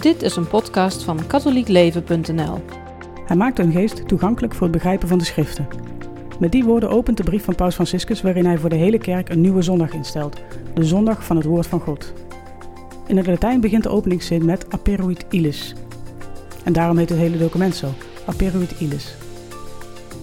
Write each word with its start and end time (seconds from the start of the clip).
Dit 0.00 0.22
is 0.22 0.36
een 0.36 0.48
podcast 0.48 1.02
van 1.02 1.26
katholiekleven.nl. 1.26 2.58
Hij 3.26 3.36
maakt 3.36 3.58
hun 3.58 3.72
geest 3.72 4.08
toegankelijk 4.08 4.54
voor 4.54 4.62
het 4.62 4.72
begrijpen 4.72 5.08
van 5.08 5.18
de 5.18 5.24
schriften. 5.24 5.68
Met 6.38 6.52
die 6.52 6.64
woorden 6.64 6.90
opent 6.90 7.16
de 7.16 7.22
brief 7.22 7.44
van 7.44 7.54
Paus 7.54 7.74
Franciscus 7.74 8.22
waarin 8.22 8.44
hij 8.44 8.58
voor 8.58 8.68
de 8.68 8.76
hele 8.76 8.98
kerk 8.98 9.28
een 9.28 9.40
nieuwe 9.40 9.62
zondag 9.62 9.92
instelt, 9.92 10.36
de 10.74 10.84
zondag 10.84 11.24
van 11.24 11.36
het 11.36 11.44
woord 11.44 11.66
van 11.66 11.80
God. 11.80 12.12
In 13.06 13.16
het 13.16 13.26
Latijn 13.26 13.60
begint 13.60 13.82
de 13.82 13.88
openingszin 13.88 14.44
met 14.44 14.66
aperuit 14.72 15.24
illis. 15.30 15.74
En 16.64 16.72
daarom 16.72 16.98
heet 16.98 17.08
het 17.08 17.18
hele 17.18 17.38
document 17.38 17.74
zo, 17.74 17.88
aperuit 18.24 18.74
illis. 18.78 19.14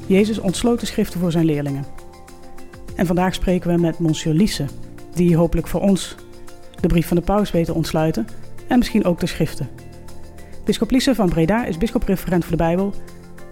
Jezus 0.06 0.40
ontsloot 0.40 0.80
de 0.80 0.86
schriften 0.86 1.20
voor 1.20 1.32
zijn 1.32 1.46
leerlingen. 1.46 1.86
En 2.96 3.06
vandaag 3.06 3.34
spreken 3.34 3.76
we 3.76 3.82
met 3.82 4.00
Monsieur 4.00 4.36
Lisse, 4.36 4.66
die 5.14 5.36
hopelijk 5.36 5.68
voor 5.68 5.82
ons 5.82 6.16
de 6.82 6.88
brief 6.88 7.08
van 7.08 7.18
de 7.18 7.24
paus 7.24 7.52
weet 7.52 7.66
te 7.66 7.74
ontsluiten 7.74 8.28
en 8.68 8.78
misschien 8.78 9.06
ook 9.06 9.20
de 9.20 9.26
schriften. 9.26 9.70
Bisschop 10.66 10.92
Lisse 10.92 11.16
van 11.16 11.30
Breda 11.30 11.66
is 11.66 11.78
bischopreferent 11.78 12.46
voor 12.46 12.58
de 12.58 12.64
Bijbel. 12.64 12.94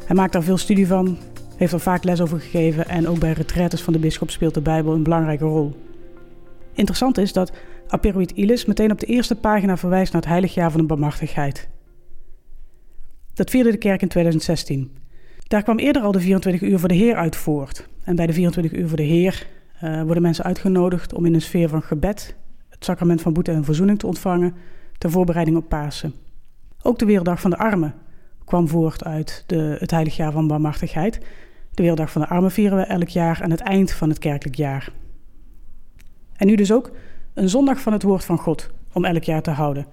Hij 0.05 0.15
maakt 0.15 0.33
daar 0.33 0.43
veel 0.43 0.57
studie 0.57 0.87
van, 0.87 1.17
heeft 1.57 1.73
er 1.73 1.79
vaak 1.79 2.03
les 2.03 2.21
over 2.21 2.39
gegeven 2.39 2.87
en 2.87 3.07
ook 3.07 3.19
bij 3.19 3.31
retretes 3.31 3.81
van 3.81 3.93
de 3.93 3.99
bisschop 3.99 4.29
speelt 4.29 4.53
de 4.53 4.61
Bijbel 4.61 4.93
een 4.93 5.03
belangrijke 5.03 5.45
rol. 5.45 5.75
Interessant 6.73 7.17
is 7.17 7.33
dat 7.33 7.51
Aperuit 7.87 8.31
Ilis 8.31 8.65
meteen 8.65 8.91
op 8.91 8.99
de 8.99 9.05
eerste 9.05 9.35
pagina 9.35 9.77
verwijst 9.77 10.13
naar 10.13 10.21
het 10.21 10.31
heilig 10.31 10.53
jaar 10.53 10.71
van 10.71 10.79
de 10.79 10.85
barmhartigheid. 10.85 11.69
Dat 13.33 13.49
vierde 13.49 13.71
de 13.71 13.77
kerk 13.77 14.01
in 14.01 14.07
2016. 14.07 14.97
Daar 15.47 15.63
kwam 15.63 15.79
eerder 15.79 16.01
al 16.01 16.11
de 16.11 16.19
24 16.19 16.61
uur 16.61 16.79
voor 16.79 16.87
de 16.87 16.95
Heer 16.95 17.15
uit 17.15 17.35
voort. 17.35 17.87
En 18.03 18.15
bij 18.15 18.27
de 18.27 18.33
24 18.33 18.79
uur 18.79 18.87
voor 18.87 18.97
de 18.97 19.03
Heer 19.03 19.47
uh, 19.83 20.01
worden 20.03 20.23
mensen 20.23 20.43
uitgenodigd 20.43 21.13
om 21.13 21.25
in 21.25 21.33
een 21.33 21.41
sfeer 21.41 21.69
van 21.69 21.81
gebed 21.81 22.35
het 22.69 22.85
sacrament 22.85 23.21
van 23.21 23.33
boete 23.33 23.51
en 23.51 23.63
verzoening 23.63 23.99
te 23.99 24.07
ontvangen 24.07 24.53
ter 24.97 25.11
voorbereiding 25.11 25.57
op 25.57 25.69
Pasen. 25.69 26.13
Ook 26.81 26.99
de 26.99 27.05
Werelddag 27.05 27.41
van 27.41 27.49
de 27.49 27.57
Armen 27.57 27.93
kwam 28.45 28.67
voort 28.67 29.03
uit 29.03 29.43
de, 29.47 29.75
het 29.79 29.91
heilig 29.91 30.15
jaar 30.15 30.31
van 30.31 30.47
barmhartigheid. 30.47 31.19
De 31.73 31.81
Werelddag 31.81 32.11
van 32.11 32.21
de 32.21 32.27
Armen 32.27 32.51
vieren 32.51 32.77
we 32.77 32.83
elk 32.83 33.07
jaar 33.07 33.43
aan 33.43 33.51
het 33.51 33.59
eind 33.59 33.91
van 33.91 34.09
het 34.09 34.19
kerkelijk 34.19 34.57
jaar. 34.57 34.91
En 36.35 36.47
nu 36.47 36.55
dus 36.55 36.71
ook 36.71 36.91
een 37.33 37.49
zondag 37.49 37.79
van 37.79 37.93
het 37.93 38.03
woord 38.03 38.25
van 38.25 38.37
God 38.37 38.69
om 38.93 39.05
elk 39.05 39.23
jaar 39.23 39.41
te 39.41 39.51
houden. 39.51 39.85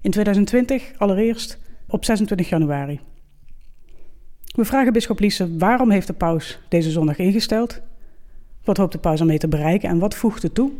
In 0.00 0.10
2020 0.10 0.92
allereerst 0.96 1.58
op 1.86 2.04
26 2.04 2.48
januari. 2.48 3.00
We 4.44 4.64
vragen 4.64 4.92
bisschop 4.92 5.20
Liese 5.20 5.56
waarom 5.56 5.90
heeft 5.90 6.06
de 6.06 6.12
paus 6.12 6.58
deze 6.68 6.90
zondag 6.90 7.18
ingesteld? 7.18 7.80
Wat 8.64 8.76
hoopt 8.76 8.92
de 8.92 8.98
paus 8.98 9.20
ermee 9.20 9.38
te 9.38 9.48
bereiken 9.48 9.88
en 9.88 9.98
wat 9.98 10.14
voegt 10.14 10.42
het 10.42 10.54
toe 10.54 10.72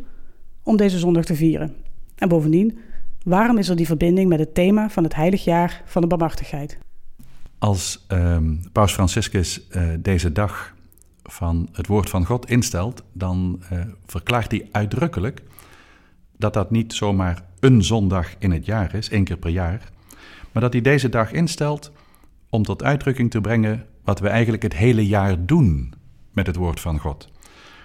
om 0.62 0.76
deze 0.76 0.98
zondag 0.98 1.24
te 1.24 1.34
vieren? 1.34 1.74
En 2.16 2.28
bovendien, 2.28 2.78
waarom 3.24 3.58
is 3.58 3.68
er 3.68 3.76
die 3.76 3.86
verbinding 3.86 4.28
met 4.28 4.38
het 4.38 4.54
thema 4.54 4.90
van 4.90 5.02
het 5.02 5.14
heilig 5.14 5.44
jaar 5.44 5.82
van 5.84 6.02
de 6.02 6.08
barmhartigheid? 6.08 6.78
Als 7.58 8.04
um, 8.08 8.60
paus 8.72 8.92
Franciscus 8.92 9.66
uh, 9.70 9.88
deze 9.98 10.32
dag 10.32 10.74
van 11.22 11.68
het 11.72 11.86
woord 11.86 12.10
van 12.10 12.26
God 12.26 12.50
instelt, 12.50 13.02
dan 13.12 13.62
uh, 13.72 13.80
verklaart 14.06 14.50
hij 14.50 14.68
uitdrukkelijk 14.70 15.42
dat 16.36 16.54
dat 16.54 16.70
niet 16.70 16.92
zomaar 16.92 17.44
een 17.60 17.84
zondag 17.84 18.28
in 18.38 18.50
het 18.50 18.66
jaar 18.66 18.94
is, 18.94 19.08
één 19.08 19.24
keer 19.24 19.36
per 19.36 19.50
jaar, 19.50 19.88
maar 20.52 20.62
dat 20.62 20.72
hij 20.72 20.82
deze 20.82 21.08
dag 21.08 21.32
instelt 21.32 21.92
om 22.50 22.62
tot 22.62 22.82
uitdrukking 22.82 23.30
te 23.30 23.40
brengen 23.40 23.86
wat 24.04 24.20
we 24.20 24.28
eigenlijk 24.28 24.62
het 24.62 24.74
hele 24.74 25.06
jaar 25.06 25.46
doen 25.46 25.92
met 26.32 26.46
het 26.46 26.56
woord 26.56 26.80
van 26.80 26.98
God. 26.98 27.30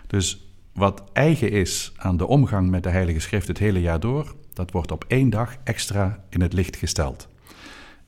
Dus 0.07 0.51
wat 0.73 1.03
eigen 1.13 1.51
is 1.51 1.93
aan 1.97 2.17
de 2.17 2.27
omgang 2.27 2.69
met 2.69 2.83
de 2.83 2.89
Heilige 2.89 3.19
Schrift 3.19 3.47
het 3.47 3.57
hele 3.57 3.81
jaar 3.81 3.99
door, 3.99 4.35
dat 4.57 4.71
wordt 4.71 4.91
op 4.91 5.05
één 5.07 5.29
dag 5.29 5.55
extra 5.63 6.23
in 6.29 6.41
het 6.41 6.53
licht 6.53 6.75
gesteld. 6.75 7.27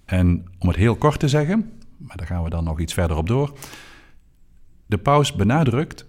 En 0.06 0.46
om 0.60 0.68
het 0.68 0.78
heel 0.78 0.96
kort 0.96 1.20
te 1.20 1.28
zeggen, 1.28 1.72
maar 1.98 2.18
daar 2.18 2.28
gaan 2.28 2.44
we 2.44 2.50
dan 2.50 2.64
nog 2.64 2.80
iets 2.80 2.94
verder 2.94 3.18
op 3.18 3.28
door. 3.28 3.58
De 4.86 4.98
paus 4.98 5.34
benadrukt 5.34 6.06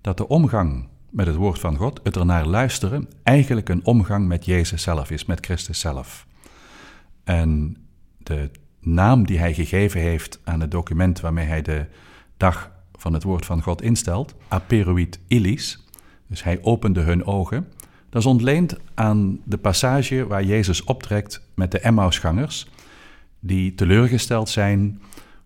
dat 0.00 0.16
de 0.16 0.28
omgang 0.28 0.88
met 1.10 1.26
het 1.26 1.36
woord 1.36 1.58
van 1.58 1.76
God, 1.76 2.00
het 2.02 2.16
ernaar 2.16 2.46
luisteren, 2.46 3.08
eigenlijk 3.22 3.68
een 3.68 3.84
omgang 3.84 4.26
met 4.26 4.44
Jezus 4.44 4.82
zelf 4.82 5.10
is, 5.10 5.24
met 5.24 5.44
Christus 5.46 5.80
zelf. 5.80 6.26
En 7.24 7.76
de 8.18 8.50
naam 8.80 9.26
die 9.26 9.38
hij 9.38 9.54
gegeven 9.54 10.00
heeft 10.00 10.40
aan 10.44 10.60
het 10.60 10.70
document 10.70 11.20
waarmee 11.20 11.46
hij 11.46 11.62
de 11.62 11.86
dag 12.36 12.70
van 12.92 13.12
het 13.12 13.22
woord 13.22 13.46
van 13.46 13.62
God 13.62 13.82
instelt, 13.82 14.34
aperuit 14.48 15.20
illis, 15.26 15.86
dus 16.26 16.42
hij 16.42 16.58
opende 16.62 17.00
hun 17.00 17.24
ogen, 17.24 17.68
dat 18.12 18.22
is 18.22 18.28
ontleend 18.28 18.76
aan 18.94 19.40
de 19.44 19.58
passage 19.58 20.26
waar 20.26 20.44
Jezus 20.44 20.84
optrekt 20.84 21.42
met 21.54 21.70
de 21.70 21.78
Emmausgangers, 21.78 22.66
die 23.40 23.74
teleurgesteld 23.74 24.48
zijn 24.48 25.02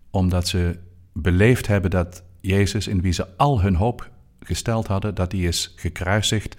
omdat 0.09 0.47
ze 0.47 0.79
beleefd 1.13 1.67
hebben 1.67 1.91
dat 1.91 2.23
Jezus, 2.41 2.87
in 2.87 3.01
wie 3.01 3.11
ze 3.11 3.27
al 3.37 3.61
hun 3.61 3.75
hoop 3.75 4.09
gesteld 4.39 4.87
hadden, 4.87 5.15
dat 5.15 5.31
hij 5.31 5.41
is 5.41 5.73
gekruisigd 5.75 6.55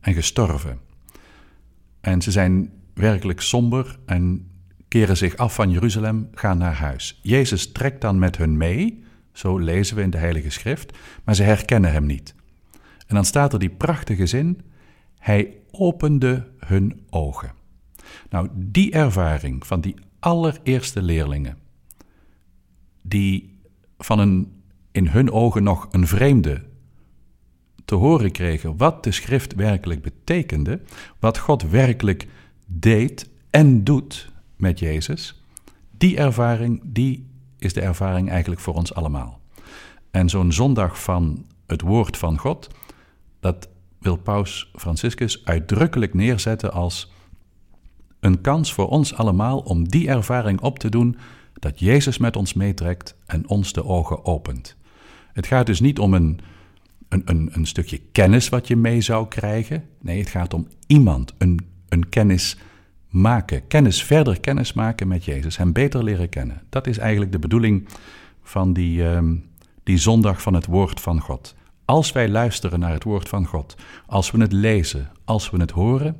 en 0.00 0.14
gestorven. 0.14 0.78
En 2.00 2.22
ze 2.22 2.30
zijn 2.30 2.72
werkelijk 2.94 3.40
somber 3.40 3.98
en 4.06 4.50
keren 4.88 5.16
zich 5.16 5.36
af 5.36 5.54
van 5.54 5.70
Jeruzalem, 5.70 6.28
gaan 6.34 6.58
naar 6.58 6.74
huis. 6.74 7.20
Jezus 7.22 7.72
trekt 7.72 8.00
dan 8.00 8.18
met 8.18 8.36
hun 8.36 8.56
mee, 8.56 9.04
zo 9.32 9.58
lezen 9.58 9.96
we 9.96 10.02
in 10.02 10.10
de 10.10 10.18
Heilige 10.18 10.50
Schrift, 10.50 10.98
maar 11.24 11.34
ze 11.34 11.42
herkennen 11.42 11.92
hem 11.92 12.06
niet. 12.06 12.34
En 13.06 13.14
dan 13.14 13.24
staat 13.24 13.52
er 13.52 13.58
die 13.58 13.70
prachtige 13.70 14.26
zin: 14.26 14.60
Hij 15.24 15.56
opende 15.70 16.48
hun 16.58 17.00
ogen. 17.10 17.52
Nou, 18.30 18.48
die 18.54 18.92
ervaring 18.92 19.66
van 19.66 19.80
die 19.80 19.94
allereerste 20.18 21.02
leerlingen, 21.02 21.58
die 23.02 23.58
van 23.98 24.18
een 24.18 24.62
in 24.92 25.08
hun 25.08 25.30
ogen 25.30 25.62
nog 25.62 25.88
een 25.90 26.06
vreemde 26.06 26.64
te 27.84 27.94
horen 27.94 28.32
kregen 28.32 28.76
wat 28.76 29.04
de 29.04 29.12
schrift 29.12 29.54
werkelijk 29.54 30.02
betekende, 30.02 30.80
wat 31.18 31.38
God 31.38 31.62
werkelijk 31.62 32.28
deed 32.66 33.28
en 33.50 33.84
doet 33.84 34.32
met 34.56 34.78
Jezus, 34.78 35.42
die 35.90 36.16
ervaring, 36.16 36.80
die 36.84 37.26
is 37.58 37.72
de 37.72 37.80
ervaring 37.80 38.30
eigenlijk 38.30 38.60
voor 38.60 38.74
ons 38.74 38.94
allemaal. 38.94 39.40
En 40.10 40.28
zo'n 40.28 40.52
zondag 40.52 41.02
van 41.02 41.46
het 41.66 41.80
woord 41.80 42.16
van 42.16 42.38
God, 42.38 42.68
dat 43.40 43.68
wil 44.04 44.16
Paus 44.16 44.70
Franciscus 44.74 45.44
uitdrukkelijk 45.44 46.14
neerzetten 46.14 46.72
als 46.72 47.12
een 48.20 48.40
kans 48.40 48.72
voor 48.72 48.88
ons 48.88 49.14
allemaal 49.14 49.58
om 49.58 49.88
die 49.88 50.08
ervaring 50.08 50.60
op 50.60 50.78
te 50.78 50.88
doen 50.88 51.16
dat 51.52 51.80
Jezus 51.80 52.18
met 52.18 52.36
ons 52.36 52.54
meetrekt 52.54 53.16
en 53.26 53.48
ons 53.48 53.72
de 53.72 53.84
ogen 53.84 54.24
opent. 54.24 54.76
Het 55.32 55.46
gaat 55.46 55.66
dus 55.66 55.80
niet 55.80 55.98
om 55.98 56.14
een, 56.14 56.40
een, 57.08 57.22
een, 57.24 57.48
een 57.52 57.66
stukje 57.66 58.00
kennis 58.12 58.48
wat 58.48 58.68
je 58.68 58.76
mee 58.76 59.00
zou 59.00 59.28
krijgen. 59.28 59.84
Nee, 60.00 60.18
het 60.18 60.28
gaat 60.28 60.54
om 60.54 60.68
iemand, 60.86 61.34
een, 61.38 61.60
een 61.88 62.08
kennis 62.08 62.56
maken. 63.08 63.66
Kennis, 63.66 64.02
verder 64.02 64.40
kennis 64.40 64.72
maken 64.72 65.08
met 65.08 65.24
Jezus. 65.24 65.56
Hem 65.56 65.72
beter 65.72 66.04
leren 66.04 66.28
kennen. 66.28 66.62
Dat 66.68 66.86
is 66.86 66.98
eigenlijk 66.98 67.32
de 67.32 67.38
bedoeling 67.38 67.88
van 68.42 68.72
die, 68.72 69.02
um, 69.04 69.44
die 69.82 69.98
zondag 69.98 70.42
van 70.42 70.54
het 70.54 70.66
woord 70.66 71.00
van 71.00 71.20
God. 71.20 71.54
Als 71.84 72.12
wij 72.12 72.28
luisteren 72.28 72.80
naar 72.80 72.92
het 72.92 73.04
woord 73.04 73.28
van 73.28 73.46
God, 73.46 73.76
als 74.06 74.30
we 74.30 74.40
het 74.40 74.52
lezen, 74.52 75.10
als 75.24 75.50
we 75.50 75.60
het 75.60 75.70
horen, 75.70 76.16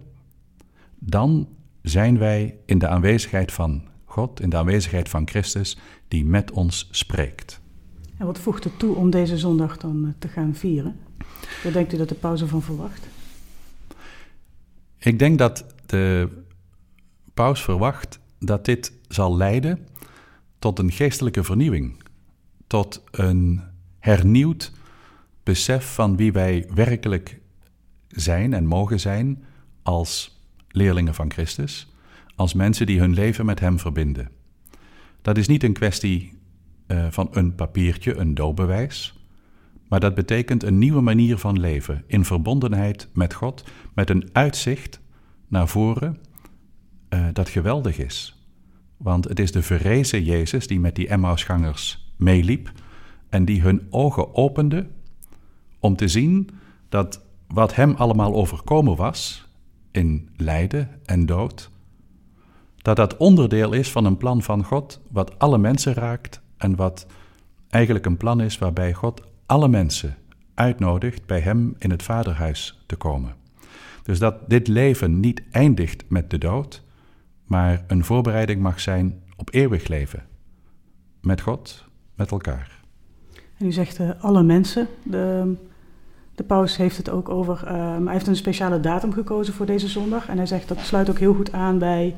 dan 0.98 1.48
zijn 1.82 2.19
wij 2.19 2.58
in 2.66 2.78
de 2.78 2.88
aanwezigheid 2.88 3.52
van 3.52 3.82
God, 4.04 4.41
in 4.41 4.48
de 4.48 4.56
aanwezigheid 4.56 5.08
van 5.08 5.28
Christus, 5.28 5.78
die 6.08 6.24
met 6.24 6.50
ons 6.50 6.88
spreekt. 6.91 7.60
En 8.16 8.26
wat 8.26 8.38
voegt 8.38 8.64
het 8.64 8.78
toe 8.78 8.97
om 8.97 9.10
deze 9.10 9.38
zondag 9.38 9.76
dan 9.76 10.04
eh, 10.06 10.12
te 10.19 10.28
gaan 10.28 10.54
vieren? 10.54 10.97
Wat 11.62 11.72
denkt 11.72 11.92
u 11.92 11.97
dat 11.97 12.08
de 12.08 12.14
pauze 12.14 12.47
van 12.47 12.62
verwacht? 12.62 13.06
Ik 14.98 15.19
denk 15.19 15.38
dat 15.38 15.66
de 15.86 16.28
paus 17.34 17.62
verwacht 17.62 18.21
dat 18.39 18.65
dit 18.65 18.92
zal 19.09 19.36
leiden 19.36 19.86
tot 20.59 20.78
een 20.78 20.92
geestelijke 20.92 21.44
vernieuwing, 21.44 22.03
tot 22.66 23.03
een 23.10 23.62
hernieuwd 23.98 24.72
besef 25.44 25.94
van 25.94 26.16
wie 26.16 26.32
wij 26.32 26.66
werkelijk 26.74 27.41
zijn 28.08 28.52
en 28.52 28.66
mogen 28.66 29.00
zijn 29.00 29.44
als 29.82 30.41
leerlingen 30.68 31.14
van 31.14 31.32
Christus, 31.32 31.92
als 32.36 32.54
mensen 32.54 32.86
die 32.86 32.98
hun 32.98 33.14
leven 33.14 33.46
met 33.46 33.60
Hem 33.60 33.78
verbinden. 33.78 34.30
Dat 35.22 35.38
is 35.38 35.48
niet 35.48 35.62
een 35.62 35.72
kwestie 35.72 36.38
uh, 36.86 37.06
van 37.10 37.28
een 37.32 37.54
papiertje, 37.54 38.14
een 38.14 38.34
doopbewijs, 38.34 39.24
maar 39.88 40.00
dat 40.00 40.14
betekent 40.14 40.62
een 40.62 40.78
nieuwe 40.78 41.00
manier 41.00 41.38
van 41.38 41.60
leven 41.60 42.04
in 42.06 42.24
verbondenheid 42.24 43.08
met 43.12 43.34
God, 43.34 43.64
met 43.94 44.10
een 44.10 44.28
uitzicht 44.32 45.00
naar 45.48 45.68
voren 45.68 46.18
uh, 47.10 47.26
dat 47.32 47.48
geweldig 47.48 47.98
is. 47.98 48.46
Want 48.96 49.24
het 49.28 49.38
is 49.38 49.52
de 49.52 49.62
verrezen 49.62 50.24
Jezus 50.24 50.66
die 50.66 50.80
met 50.80 50.94
die 50.94 51.08
Emmausgangers 51.08 52.12
meeliep 52.16 52.72
en 53.28 53.44
die 53.44 53.62
hun 53.62 53.86
ogen 53.91 54.34
opende 54.34 54.86
om 55.84 55.97
te 55.97 56.09
zien 56.09 56.51
dat 56.89 57.21
wat 57.47 57.75
hem 57.75 57.95
allemaal 57.95 58.34
overkomen 58.34 58.97
was 58.97 59.48
in 59.91 60.28
lijden 60.36 60.89
en 61.04 61.27
dood, 61.27 61.71
dat 62.77 62.97
dat 62.97 63.16
onderdeel 63.16 63.72
is 63.72 63.91
van 63.91 64.04
een 64.04 64.16
plan 64.16 64.42
van 64.42 64.65
God, 64.65 65.01
wat 65.10 65.39
alle 65.39 65.59
mensen 65.59 65.95
raakt 65.95 66.41
en 66.57 66.77
wat 66.77 67.07
eigenlijk 67.69 68.07
een 68.07 68.16
plan 68.16 68.41
is 68.41 68.59
waarbij 68.59 68.92
God 68.92 69.22
alle 69.47 69.69
mensen 69.69 70.16
uitnodigt 70.54 71.27
bij 71.27 71.41
Hem 71.41 71.75
in 71.78 71.91
het 71.91 72.03
Vaderhuis 72.03 72.83
te 72.87 72.97
komen. 72.97 73.34
Dus 74.03 74.19
dat 74.19 74.48
dit 74.48 74.69
leven 74.69 75.21
niet 75.21 75.42
eindigt 75.51 76.04
met 76.09 76.30
de 76.30 76.39
dood, 76.39 76.83
maar 77.45 77.84
een 77.87 78.04
voorbereiding 78.04 78.60
mag 78.60 78.80
zijn 78.80 79.22
op 79.37 79.54
eeuwig 79.54 79.89
leven. 79.89 80.22
Met 81.21 81.41
God, 81.41 81.84
met 82.15 82.30
elkaar. 82.30 82.83
En 83.59 83.66
u 83.66 83.72
zegt 83.72 83.98
uh, 83.98 84.10
alle 84.21 84.42
mensen. 84.42 84.89
De, 85.03 85.54
de 86.34 86.45
paus 86.45 86.77
heeft 86.77 86.97
het 86.97 87.10
ook 87.10 87.28
over. 87.28 87.63
Uh, 87.65 87.97
hij 88.04 88.13
heeft 88.13 88.27
een 88.27 88.36
speciale 88.36 88.81
datum 88.81 89.13
gekozen 89.13 89.54
voor 89.54 89.66
deze 89.66 89.89
zondag. 89.89 90.28
En 90.28 90.36
hij 90.36 90.47
zegt 90.47 90.69
dat 90.69 90.78
sluit 90.81 91.10
ook 91.10 91.19
heel 91.19 91.34
goed 91.34 91.53
aan 91.53 91.78
bij 91.78 92.15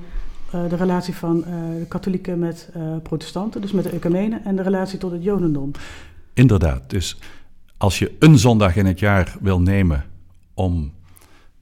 uh, 0.54 0.68
de 0.68 0.76
relatie 0.76 1.14
van 1.14 1.40
de 1.40 1.86
katholieken 1.88 2.38
met 2.38 2.70
protestanten, 3.02 3.60
dus 3.60 3.72
met 3.72 3.84
de 3.84 3.90
ecumenen, 3.90 4.44
en 4.44 4.56
de 4.56 4.62
relatie 4.62 4.98
tot 4.98 5.12
het 5.12 5.22
jodendom. 5.22 5.70
Inderdaad. 6.34 6.90
Dus 6.90 7.18
als 7.76 7.98
je 7.98 8.16
een 8.18 8.38
zondag 8.38 8.76
in 8.76 8.86
het 8.86 8.98
jaar 8.98 9.36
wil 9.40 9.60
nemen 9.60 10.04
om 10.54 10.92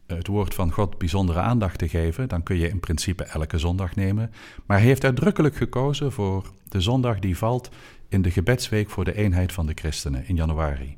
het 0.06 0.26
woord 0.26 0.54
van 0.54 0.72
God 0.72 0.98
bijzondere 0.98 1.38
aandacht 1.38 1.78
te 1.78 1.88
geven, 1.88 2.28
dan 2.28 2.42
kun 2.42 2.56
je 2.56 2.68
in 2.68 2.80
principe 2.80 3.24
elke 3.24 3.58
zondag 3.58 3.94
nemen. 3.94 4.30
Maar 4.66 4.78
hij 4.78 4.86
heeft 4.86 5.04
uitdrukkelijk 5.04 5.56
gekozen 5.56 6.12
voor 6.12 6.44
de 6.68 6.80
zondag 6.80 7.18
die 7.18 7.36
valt 7.36 7.68
in 8.08 8.22
de 8.22 8.30
gebedsweek 8.30 8.90
voor 8.90 9.04
de 9.04 9.14
eenheid 9.14 9.52
van 9.52 9.66
de 9.66 9.72
christenen 9.74 10.28
in 10.28 10.36
januari. 10.36 10.96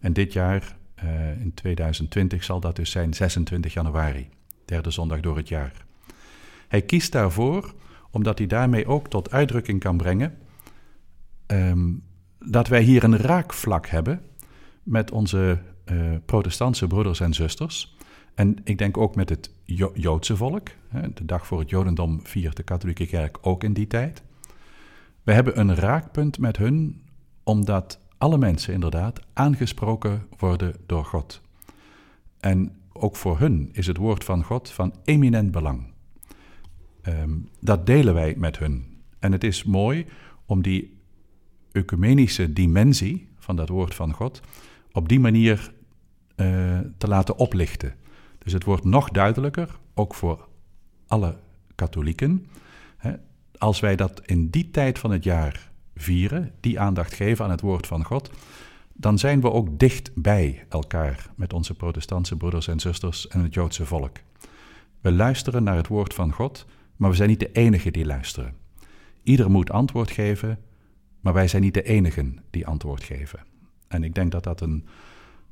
En 0.00 0.12
dit 0.12 0.32
jaar, 0.32 0.76
uh, 1.04 1.40
in 1.40 1.54
2020, 1.54 2.44
zal 2.44 2.60
dat 2.60 2.76
dus 2.76 2.90
zijn 2.90 3.14
26 3.14 3.72
januari, 3.72 4.28
derde 4.64 4.90
zondag 4.90 5.20
door 5.20 5.36
het 5.36 5.48
jaar. 5.48 5.84
Hij 6.68 6.82
kiest 6.82 7.12
daarvoor 7.12 7.74
omdat 8.10 8.38
hij 8.38 8.46
daarmee 8.46 8.86
ook 8.86 9.08
tot 9.08 9.30
uitdrukking 9.30 9.80
kan 9.80 9.96
brengen 9.96 10.38
um, 11.46 12.02
dat 12.38 12.68
wij 12.68 12.82
hier 12.82 13.04
een 13.04 13.16
raakvlak 13.16 13.86
hebben 13.86 14.22
met 14.82 15.10
onze 15.10 15.58
uh, 15.92 16.14
protestantse 16.24 16.86
broeders 16.86 17.20
en 17.20 17.34
zusters. 17.34 17.96
En 18.34 18.56
ik 18.64 18.78
denk 18.78 18.96
ook 18.96 19.14
met 19.14 19.28
het 19.28 19.50
Joodse 19.94 20.36
volk. 20.36 20.68
De 21.14 21.24
dag 21.24 21.46
voor 21.46 21.58
het 21.58 21.70
Jodendom 21.70 22.20
viert 22.26 22.56
de 22.56 22.62
katholieke 22.62 23.06
kerk 23.06 23.38
ook 23.40 23.64
in 23.64 23.72
die 23.72 23.86
tijd. 23.86 24.22
We 25.22 25.32
hebben 25.32 25.58
een 25.58 25.74
raakpunt 25.74 26.38
met 26.38 26.56
hun, 26.56 27.02
omdat 27.42 28.00
alle 28.18 28.38
mensen 28.38 28.74
inderdaad 28.74 29.20
aangesproken 29.32 30.26
worden 30.38 30.74
door 30.86 31.04
God. 31.04 31.40
En 32.40 32.76
ook 32.92 33.16
voor 33.16 33.38
hun 33.38 33.68
is 33.72 33.86
het 33.86 33.96
woord 33.96 34.24
van 34.24 34.44
God 34.44 34.70
van 34.70 34.94
eminent 35.04 35.50
belang. 35.50 35.92
Um, 37.08 37.48
dat 37.60 37.86
delen 37.86 38.14
wij 38.14 38.34
met 38.36 38.58
hun. 38.58 38.84
En 39.18 39.32
het 39.32 39.44
is 39.44 39.64
mooi 39.64 40.06
om 40.46 40.62
die 40.62 40.98
ecumenische 41.72 42.52
dimensie 42.52 43.28
van 43.38 43.56
dat 43.56 43.68
woord 43.68 43.94
van 43.94 44.12
God 44.12 44.40
op 44.92 45.08
die 45.08 45.20
manier 45.20 45.72
uh, 46.36 46.78
te 46.98 47.08
laten 47.08 47.36
oplichten. 47.36 47.94
Dus 48.38 48.52
het 48.52 48.64
wordt 48.64 48.84
nog 48.84 49.08
duidelijker, 49.10 49.78
ook 49.94 50.14
voor 50.14 50.48
alle 51.06 51.36
katholieken. 51.74 52.46
Hè, 52.96 53.12
als 53.58 53.80
wij 53.80 53.96
dat 53.96 54.22
in 54.26 54.50
die 54.50 54.70
tijd 54.70 54.98
van 54.98 55.10
het 55.10 55.24
jaar 55.24 55.72
vieren, 55.94 56.52
die 56.60 56.80
aandacht 56.80 57.14
geven 57.14 57.44
aan 57.44 57.50
het 57.50 57.60
woord 57.60 57.86
van 57.86 58.04
God, 58.04 58.30
dan 58.92 59.18
zijn 59.18 59.40
we 59.40 59.52
ook 59.52 59.78
dicht 59.78 60.10
bij 60.14 60.64
elkaar 60.68 61.30
met 61.34 61.52
onze 61.52 61.74
protestantse 61.74 62.36
broeders 62.36 62.68
en 62.68 62.80
zusters 62.80 63.28
en 63.28 63.40
het 63.40 63.54
Joodse 63.54 63.86
volk. 63.86 64.16
We 65.00 65.12
luisteren 65.12 65.62
naar 65.62 65.76
het 65.76 65.88
woord 65.88 66.14
van 66.14 66.32
God, 66.32 66.66
maar 66.96 67.10
we 67.10 67.16
zijn 67.16 67.28
niet 67.28 67.40
de 67.40 67.52
enigen 67.52 67.92
die 67.92 68.06
luisteren. 68.06 68.54
Ieder 69.22 69.50
moet 69.50 69.70
antwoord 69.70 70.10
geven, 70.10 70.58
maar 71.20 71.32
wij 71.32 71.48
zijn 71.48 71.62
niet 71.62 71.74
de 71.74 71.82
enigen 71.82 72.38
die 72.50 72.66
antwoord 72.66 73.02
geven. 73.02 73.40
En 73.88 74.04
ik 74.04 74.14
denk 74.14 74.32
dat 74.32 74.44
dat 74.44 74.60
een, 74.60 74.86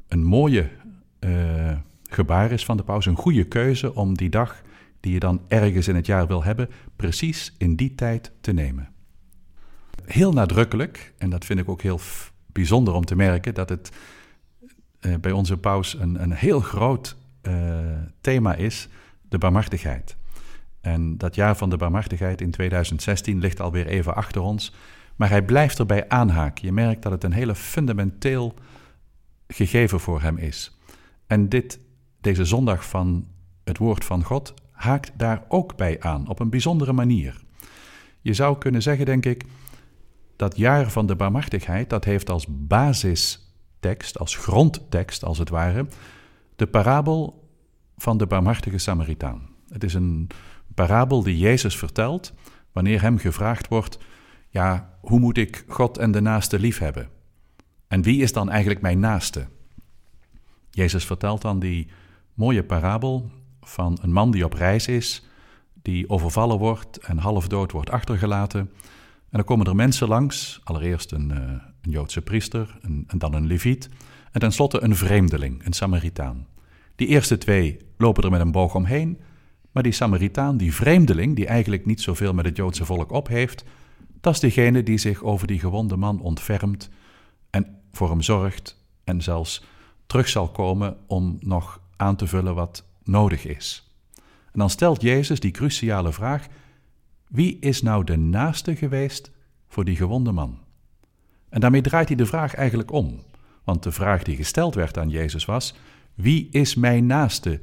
een 0.08 0.24
mooie 0.24 0.68
uh, 1.20 1.76
gebaar 2.02 2.52
is 2.52 2.64
van 2.64 2.76
de 2.76 2.82
paus, 2.82 3.06
een 3.06 3.16
goede 3.16 3.44
keuze 3.44 3.94
om 3.94 4.16
die 4.16 4.30
dag 4.30 4.62
die 5.00 5.12
je 5.12 5.18
dan 5.18 5.40
ergens 5.48 5.88
in 5.88 5.94
het 5.94 6.06
jaar 6.06 6.26
wil 6.26 6.44
hebben, 6.44 6.68
precies 6.96 7.54
in 7.58 7.76
die 7.76 7.94
tijd 7.94 8.32
te 8.40 8.52
nemen. 8.52 8.88
Heel 10.12 10.32
nadrukkelijk, 10.32 11.12
en 11.18 11.30
dat 11.30 11.44
vind 11.44 11.58
ik 11.58 11.68
ook 11.68 11.82
heel 11.82 12.00
bijzonder 12.46 12.94
om 12.94 13.04
te 13.04 13.16
merken, 13.16 13.54
dat 13.54 13.68
het 13.68 13.90
uh, 15.00 15.14
bij 15.16 15.32
onze 15.32 15.56
paus 15.56 15.94
een, 15.98 16.22
een 16.22 16.32
heel 16.32 16.60
groot 16.60 17.16
uh, 17.42 17.54
thema 18.20 18.54
is, 18.54 18.88
de 19.28 19.38
barmhartigheid. 19.38 20.16
En 20.80 21.18
dat 21.18 21.34
jaar 21.34 21.56
van 21.56 21.70
de 21.70 21.76
barmhartigheid 21.76 22.40
in 22.40 22.50
2016 22.50 23.40
ligt 23.40 23.60
alweer 23.60 23.86
even 23.86 24.14
achter 24.14 24.40
ons, 24.40 24.74
maar 25.16 25.28
hij 25.28 25.42
blijft 25.42 25.78
erbij 25.78 26.08
aanhaken. 26.08 26.66
Je 26.66 26.72
merkt 26.72 27.02
dat 27.02 27.12
het 27.12 27.24
een 27.24 27.32
hele 27.32 27.54
fundamenteel 27.54 28.54
gegeven 29.48 30.00
voor 30.00 30.22
hem 30.22 30.36
is. 30.36 30.78
En 31.26 31.48
dit, 31.48 31.80
deze 32.20 32.44
zondag 32.44 32.88
van 32.88 33.26
het 33.64 33.78
woord 33.78 34.04
van 34.04 34.24
God 34.24 34.54
haakt 34.70 35.12
daar 35.16 35.42
ook 35.48 35.76
bij 35.76 36.00
aan, 36.00 36.28
op 36.28 36.40
een 36.40 36.50
bijzondere 36.50 36.92
manier. 36.92 37.40
Je 38.20 38.34
zou 38.34 38.58
kunnen 38.58 38.82
zeggen, 38.82 39.06
denk 39.06 39.26
ik, 39.26 39.44
dat 40.42 40.56
jaar 40.56 40.90
van 40.90 41.06
de 41.06 41.16
barmhartigheid, 41.16 41.90
dat 41.90 42.04
heeft 42.04 42.30
als 42.30 42.46
basistekst, 42.48 44.18
als 44.18 44.36
grondtekst 44.36 45.24
als 45.24 45.38
het 45.38 45.48
ware, 45.48 45.86
de 46.56 46.66
parabel 46.66 47.48
van 47.96 48.16
de 48.16 48.26
barmhartige 48.26 48.78
Samaritaan. 48.78 49.48
Het 49.68 49.84
is 49.84 49.94
een 49.94 50.30
parabel 50.74 51.22
die 51.22 51.38
Jezus 51.38 51.76
vertelt 51.76 52.32
wanneer 52.72 53.00
hem 53.02 53.18
gevraagd 53.18 53.68
wordt, 53.68 53.98
ja, 54.48 54.98
hoe 55.00 55.18
moet 55.18 55.36
ik 55.36 55.64
God 55.68 55.98
en 55.98 56.12
de 56.12 56.20
naaste 56.20 56.58
lief 56.58 56.78
hebben? 56.78 57.08
En 57.88 58.02
wie 58.02 58.22
is 58.22 58.32
dan 58.32 58.50
eigenlijk 58.50 58.80
mijn 58.80 58.98
naaste? 58.98 59.46
Jezus 60.70 61.04
vertelt 61.04 61.42
dan 61.42 61.58
die 61.58 61.88
mooie 62.34 62.64
parabel 62.64 63.30
van 63.60 63.98
een 64.02 64.12
man 64.12 64.30
die 64.30 64.44
op 64.44 64.52
reis 64.52 64.86
is, 64.86 65.26
die 65.82 66.08
overvallen 66.08 66.58
wordt 66.58 66.98
en 66.98 67.18
half 67.18 67.48
dood 67.48 67.72
wordt 67.72 67.90
achtergelaten. 67.90 68.70
En 69.32 69.38
dan 69.38 69.44
komen 69.44 69.67
er 69.67 69.76
mensen 69.76 70.08
langs, 70.08 70.61
allereerst 70.64 71.12
een, 71.12 71.31
uh, 71.31 71.38
een 71.82 71.90
Joodse 71.90 72.23
priester 72.23 72.79
en, 72.82 73.05
en 73.06 73.19
dan 73.19 73.34
een 73.34 73.46
leviet, 73.46 73.88
en 74.32 74.40
tenslotte 74.40 74.82
een 74.82 74.96
vreemdeling, 74.96 75.64
een 75.64 75.73
Samaritaan. 75.73 76.46
Die 76.96 77.06
eerste 77.06 77.38
twee 77.38 77.76
lopen 77.96 78.23
er 78.23 78.31
met 78.31 78.40
een 78.40 78.52
boog 78.52 78.75
omheen, 78.75 79.19
maar 79.70 79.82
die 79.82 79.93
Samaritaan, 79.93 80.56
die 80.56 80.75
vreemdeling, 80.75 81.37
die 81.37 81.46
eigenlijk 81.46 81.86
niet 81.86 82.01
zoveel 82.01 82.32
met 82.32 82.44
het 82.44 82.56
Joodse 82.56 82.84
volk 82.84 83.12
op 83.12 83.29
heeft, 83.29 83.65
dat 84.20 84.34
is 84.34 84.41
degene 84.41 84.82
die 84.82 84.98
zich 84.98 85.22
over 85.22 85.46
die 85.46 85.58
gewonde 85.58 85.96
man 85.96 86.20
ontfermt 86.20 86.91
en 87.51 87.79
voor 87.93 88.10
hem 88.10 88.22
zorgt 88.22 88.84
en 89.05 89.22
zelfs 89.22 89.65
terug 90.06 90.29
zal 90.29 90.48
komen 90.48 90.96
om 91.06 91.36
nog 91.41 91.81
aan 91.96 92.17
te 92.17 92.27
vullen 92.27 92.55
wat 92.55 92.84
nodig 93.05 93.46
is. 93.46 93.93
En 94.53 94.58
dan 94.58 94.70
stelt 94.70 95.03
Jezus 95.03 95.41
die 95.41 95.51
cruciale 95.51 96.12
vraag: 96.12 96.46
wie 97.32 97.58
is 97.58 97.82
nou 97.82 98.05
de 98.05 98.17
naaste 98.17 98.77
geweest 98.77 99.31
voor 99.69 99.84
die 99.84 99.96
gewonde 99.96 100.32
man? 100.32 100.58
En 101.48 101.60
daarmee 101.60 101.81
draait 101.81 102.08
hij 102.08 102.17
de 102.17 102.27
vraag 102.27 102.55
eigenlijk 102.55 102.93
om. 102.93 103.20
Want 103.65 103.82
de 103.82 103.93
vraag 103.93 104.22
die 104.22 104.36
gesteld 104.36 104.74
werd 104.74 104.98
aan 104.98 105.08
Jezus 105.08 105.44
was: 105.44 105.74
Wie 106.15 106.48
is 106.51 106.74
mijn 106.74 107.06
naaste? 107.06 107.60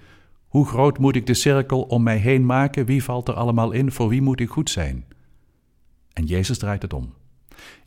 Hoe 0.47 0.65
groot 0.65 0.97
moet 0.97 1.15
ik 1.15 1.25
de 1.25 1.33
cirkel 1.33 1.81
om 1.81 2.03
mij 2.03 2.17
heen 2.17 2.45
maken? 2.45 2.85
Wie 2.85 3.03
valt 3.03 3.27
er 3.27 3.33
allemaal 3.33 3.71
in? 3.71 3.91
Voor 3.91 4.09
wie 4.09 4.21
moet 4.21 4.39
ik 4.39 4.49
goed 4.49 4.69
zijn? 4.69 5.05
En 6.13 6.25
Jezus 6.25 6.57
draait 6.57 6.81
het 6.81 6.93
om. 6.93 7.13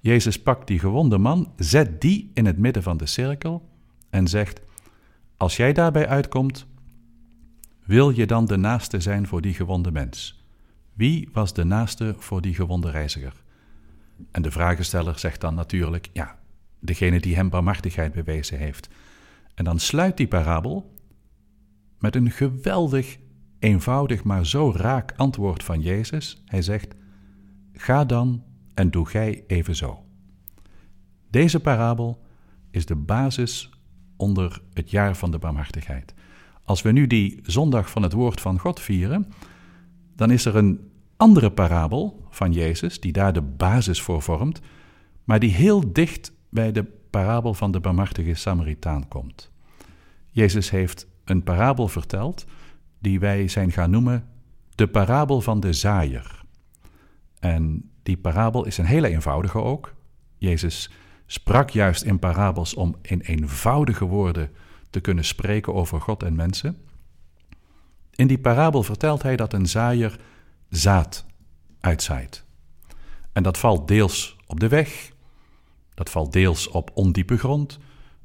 Jezus 0.01 0.43
pakt 0.43 0.67
die 0.67 0.79
gewonde 0.79 1.19
man, 1.19 1.53
zet 1.57 2.01
die 2.01 2.31
in 2.35 2.47
het 2.47 2.59
midden 2.59 2.83
van 2.83 2.97
de 2.97 3.07
cirkel 3.07 3.69
en 4.11 4.29
zegt: 4.29 4.61
Als 5.37 5.57
jij 5.57 5.73
daarbij 5.73 6.09
uitkomt, 6.09 6.67
wil 7.85 8.11
je 8.11 8.27
dan 8.27 8.45
de 8.45 8.57
naaste 8.57 9.01
zijn 9.01 9.27
voor 9.27 9.41
die 9.41 9.55
gewonde 9.55 9.91
mens? 9.91 10.42
Wie 10.93 11.29
was 11.33 11.55
de 11.55 11.65
naaste 11.65 12.15
voor 12.19 12.41
die 12.41 12.55
gewonde 12.55 12.91
reiziger? 12.91 13.43
En 14.31 14.43
de 14.43 14.51
vragensteller 14.51 15.19
zegt 15.19 15.41
dan 15.41 15.55
natuurlijk: 15.55 16.09
Ja, 16.13 16.39
degene 16.81 17.21
die 17.21 17.35
hem 17.35 17.49
barmhartigheid 17.49 18.13
bewezen 18.13 18.59
heeft. 18.59 18.89
En 19.55 19.65
dan 19.65 19.79
sluit 19.79 20.17
die 20.17 20.29
parabel 20.29 20.93
met 21.99 22.17
een 22.17 22.31
geweldig, 22.31 23.19
eenvoudig, 23.59 24.25
maar 24.25 24.47
zo 24.47 24.73
raak 24.77 25.13
antwoord 25.17 25.63
van 25.63 25.81
Jezus. 25.81 26.43
Hij 26.47 26.63
zegt: 26.63 26.95
Ga 27.73 28.05
dan 28.05 28.45
en 28.75 28.91
doe 28.91 29.07
gij 29.07 29.45
evenzo. 29.47 30.05
Deze 31.31 31.61
parabel 31.61 32.23
is 32.71 32.87
de 32.87 32.97
basis 32.97 33.71
onder 34.17 34.63
het 34.73 34.91
jaar 34.91 35.17
van 35.17 35.31
de 35.31 35.39
barmhartigheid. 35.39 36.15
Als 36.65 36.83
we 36.83 36.93
nu 36.93 37.07
die 37.07 37.41
zondag 37.43 37.91
van 37.91 38.03
het 38.03 38.13
woord 38.13 38.41
van 38.41 38.59
God 38.59 38.81
vieren, 38.81 39.33
dan 40.23 40.31
is 40.31 40.45
er 40.45 40.57
een 40.57 40.91
andere 41.17 41.51
parabel 41.51 42.27
van 42.31 42.53
Jezus 42.53 43.01
die 43.01 43.13
daar 43.13 43.33
de 43.33 43.43
basis 43.43 44.03
voor 44.03 44.23
vormt, 44.23 44.61
maar 45.25 45.39
die 45.39 45.51
heel 45.51 45.93
dicht 45.93 46.33
bij 46.49 46.73
de 46.73 46.85
parabel 47.11 47.55
van 47.55 47.73
de 47.73 47.81
barmhartige 47.81 48.35
Samaritaan 48.35 49.09
komt. 49.09 49.51
Jezus 50.31 50.71
heeft 50.71 51.07
een 51.25 51.43
parabel 51.43 51.89
verteld 51.89 52.45
die 52.99 53.21
wij 53.21 53.49
zijn 53.49 53.73
gaan 53.73 53.91
noemen 53.91 54.29
de 54.75 54.87
parabel 54.89 55.41
van 55.41 55.61
de 55.61 55.73
zaaier. 55.73 56.43
En 57.39 57.91
die 58.03 58.17
parabel 58.17 58.67
is 58.67 58.79
een 58.79 58.85
hele 58.85 59.09
eenvoudige 59.09 59.59
ook. 59.59 59.95
Jezus 60.39 60.91
sprak 61.27 61.71
juist 61.71 62.03
in 62.03 62.19
parabels 62.19 62.75
om 62.75 62.97
in 63.03 63.21
eenvoudige 63.21 64.05
woorden 64.05 64.51
te 64.91 65.01
kunnen 65.01 65.25
spreken 65.25 65.75
over 65.75 66.01
God 66.01 66.23
en 66.23 66.35
mensen. 66.35 66.77
In 68.15 68.27
die 68.27 68.39
parabel 68.39 68.83
vertelt 68.83 69.23
hij 69.23 69.37
dat 69.37 69.53
een 69.53 69.67
zaaier 69.67 70.19
zaad 70.69 71.27
uitzaait. 71.81 72.45
En 73.33 73.43
dat 73.43 73.59
valt 73.59 73.89
deels 73.89 74.37
op 74.47 74.61
de 74.61 74.69
weg, 74.69 75.13
dat 75.95 76.11
valt 76.11 76.33
deels 76.33 76.69
op 76.69 76.91
ondiepe 76.95 77.37
grond, 77.37 77.79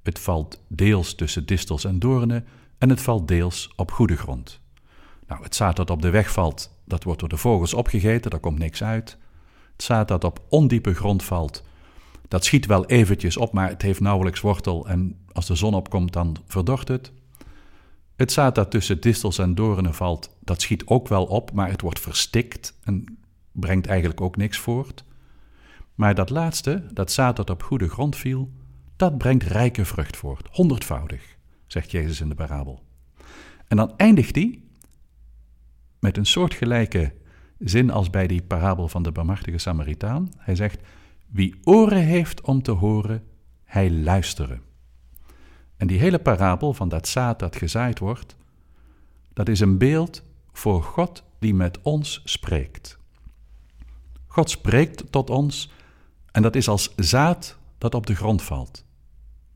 het 0.03 0.19
valt 0.19 0.63
deels 0.67 1.15
tussen 1.15 1.45
distels 1.45 1.85
en 1.85 1.99
doornen 1.99 2.45
en 2.77 2.89
het 2.89 3.01
valt 3.01 3.27
deels 3.27 3.73
op 3.75 3.91
goede 3.91 4.17
grond. 4.17 4.59
Nou, 5.27 5.43
het 5.43 5.55
zaad 5.55 5.75
dat 5.75 5.89
op 5.89 6.01
de 6.01 6.09
weg 6.09 6.31
valt, 6.31 6.77
dat 6.85 7.03
wordt 7.03 7.19
door 7.19 7.29
de 7.29 7.37
vogels 7.37 7.73
opgegeten, 7.73 8.31
daar 8.31 8.39
komt 8.39 8.59
niks 8.59 8.83
uit. 8.83 9.17
Het 9.71 9.83
zaad 9.83 10.07
dat 10.07 10.23
op 10.23 10.41
ondiepe 10.49 10.93
grond 10.93 11.23
valt, 11.23 11.63
dat 12.27 12.45
schiet 12.45 12.65
wel 12.65 12.85
eventjes 12.85 13.37
op, 13.37 13.53
maar 13.53 13.69
het 13.69 13.81
heeft 13.81 13.99
nauwelijks 13.99 14.39
wortel 14.39 14.87
en 14.87 15.25
als 15.31 15.45
de 15.45 15.55
zon 15.55 15.73
opkomt, 15.73 16.13
dan 16.13 16.37
verdort 16.47 16.87
het. 16.87 17.11
Het 18.17 18.31
zaad 18.31 18.55
dat 18.55 18.71
tussen 18.71 19.01
distels 19.01 19.37
en 19.37 19.55
doornen 19.55 19.93
valt, 19.93 20.37
dat 20.39 20.61
schiet 20.61 20.87
ook 20.87 21.07
wel 21.07 21.25
op, 21.25 21.51
maar 21.51 21.69
het 21.69 21.81
wordt 21.81 21.99
verstikt 21.99 22.77
en 22.83 23.17
brengt 23.51 23.87
eigenlijk 23.87 24.21
ook 24.21 24.35
niks 24.35 24.57
voort. 24.57 25.03
Maar 25.95 26.15
dat 26.15 26.29
laatste, 26.29 26.83
dat 26.93 27.11
zaad 27.11 27.35
dat 27.35 27.49
op 27.49 27.63
goede 27.63 27.89
grond 27.89 28.15
viel, 28.15 28.51
dat 28.95 29.17
brengt 29.17 29.43
rijke 29.43 29.85
vrucht 29.85 30.17
voort, 30.17 30.47
honderdvoudig, 30.51 31.37
zegt 31.67 31.91
Jezus 31.91 32.21
in 32.21 32.29
de 32.29 32.35
parabel. 32.35 32.83
En 33.67 33.77
dan 33.77 33.93
eindigt 33.97 34.35
hij 34.35 34.61
met 35.99 36.17
een 36.17 36.25
soortgelijke 36.25 37.13
zin 37.59 37.89
als 37.91 38.09
bij 38.09 38.27
die 38.27 38.41
parabel 38.41 38.87
van 38.87 39.03
de 39.03 39.11
barmhartige 39.11 39.57
Samaritaan. 39.57 40.31
Hij 40.37 40.55
zegt, 40.55 40.79
wie 41.27 41.55
oren 41.63 42.03
heeft 42.03 42.41
om 42.41 42.61
te 42.61 42.71
horen, 42.71 43.23
hij 43.63 43.91
luisteren. 43.91 44.61
En 45.77 45.87
die 45.87 45.99
hele 45.99 46.19
parabel 46.19 46.73
van 46.73 46.89
dat 46.89 47.07
zaad 47.07 47.39
dat 47.39 47.55
gezaaid 47.55 47.99
wordt, 47.99 48.35
dat 49.33 49.49
is 49.49 49.59
een 49.59 49.77
beeld 49.77 50.23
voor 50.51 50.83
God 50.83 51.23
die 51.39 51.53
met 51.53 51.81
ons 51.81 52.21
spreekt. 52.23 52.97
God 54.27 54.49
spreekt 54.49 55.11
tot 55.11 55.29
ons 55.29 55.71
en 56.31 56.41
dat 56.41 56.55
is 56.55 56.67
als 56.67 56.93
zaad 56.95 57.57
dat 57.77 57.95
op 57.95 58.05
de 58.05 58.15
grond 58.15 58.41
valt. 58.41 58.85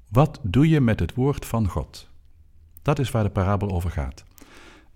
Wat 0.08 0.40
doe 0.44 0.70
je 0.70 0.82
met 0.82 1.00
het 1.00 1.14
woord 1.14 1.46
van 1.46 1.68
God? 1.68 2.10
Dat 2.82 3.00
is 3.00 3.12
waar 3.12 3.24
de 3.24 3.30
parabel 3.30 3.70
over 3.70 3.92
gaat. 3.92 4.24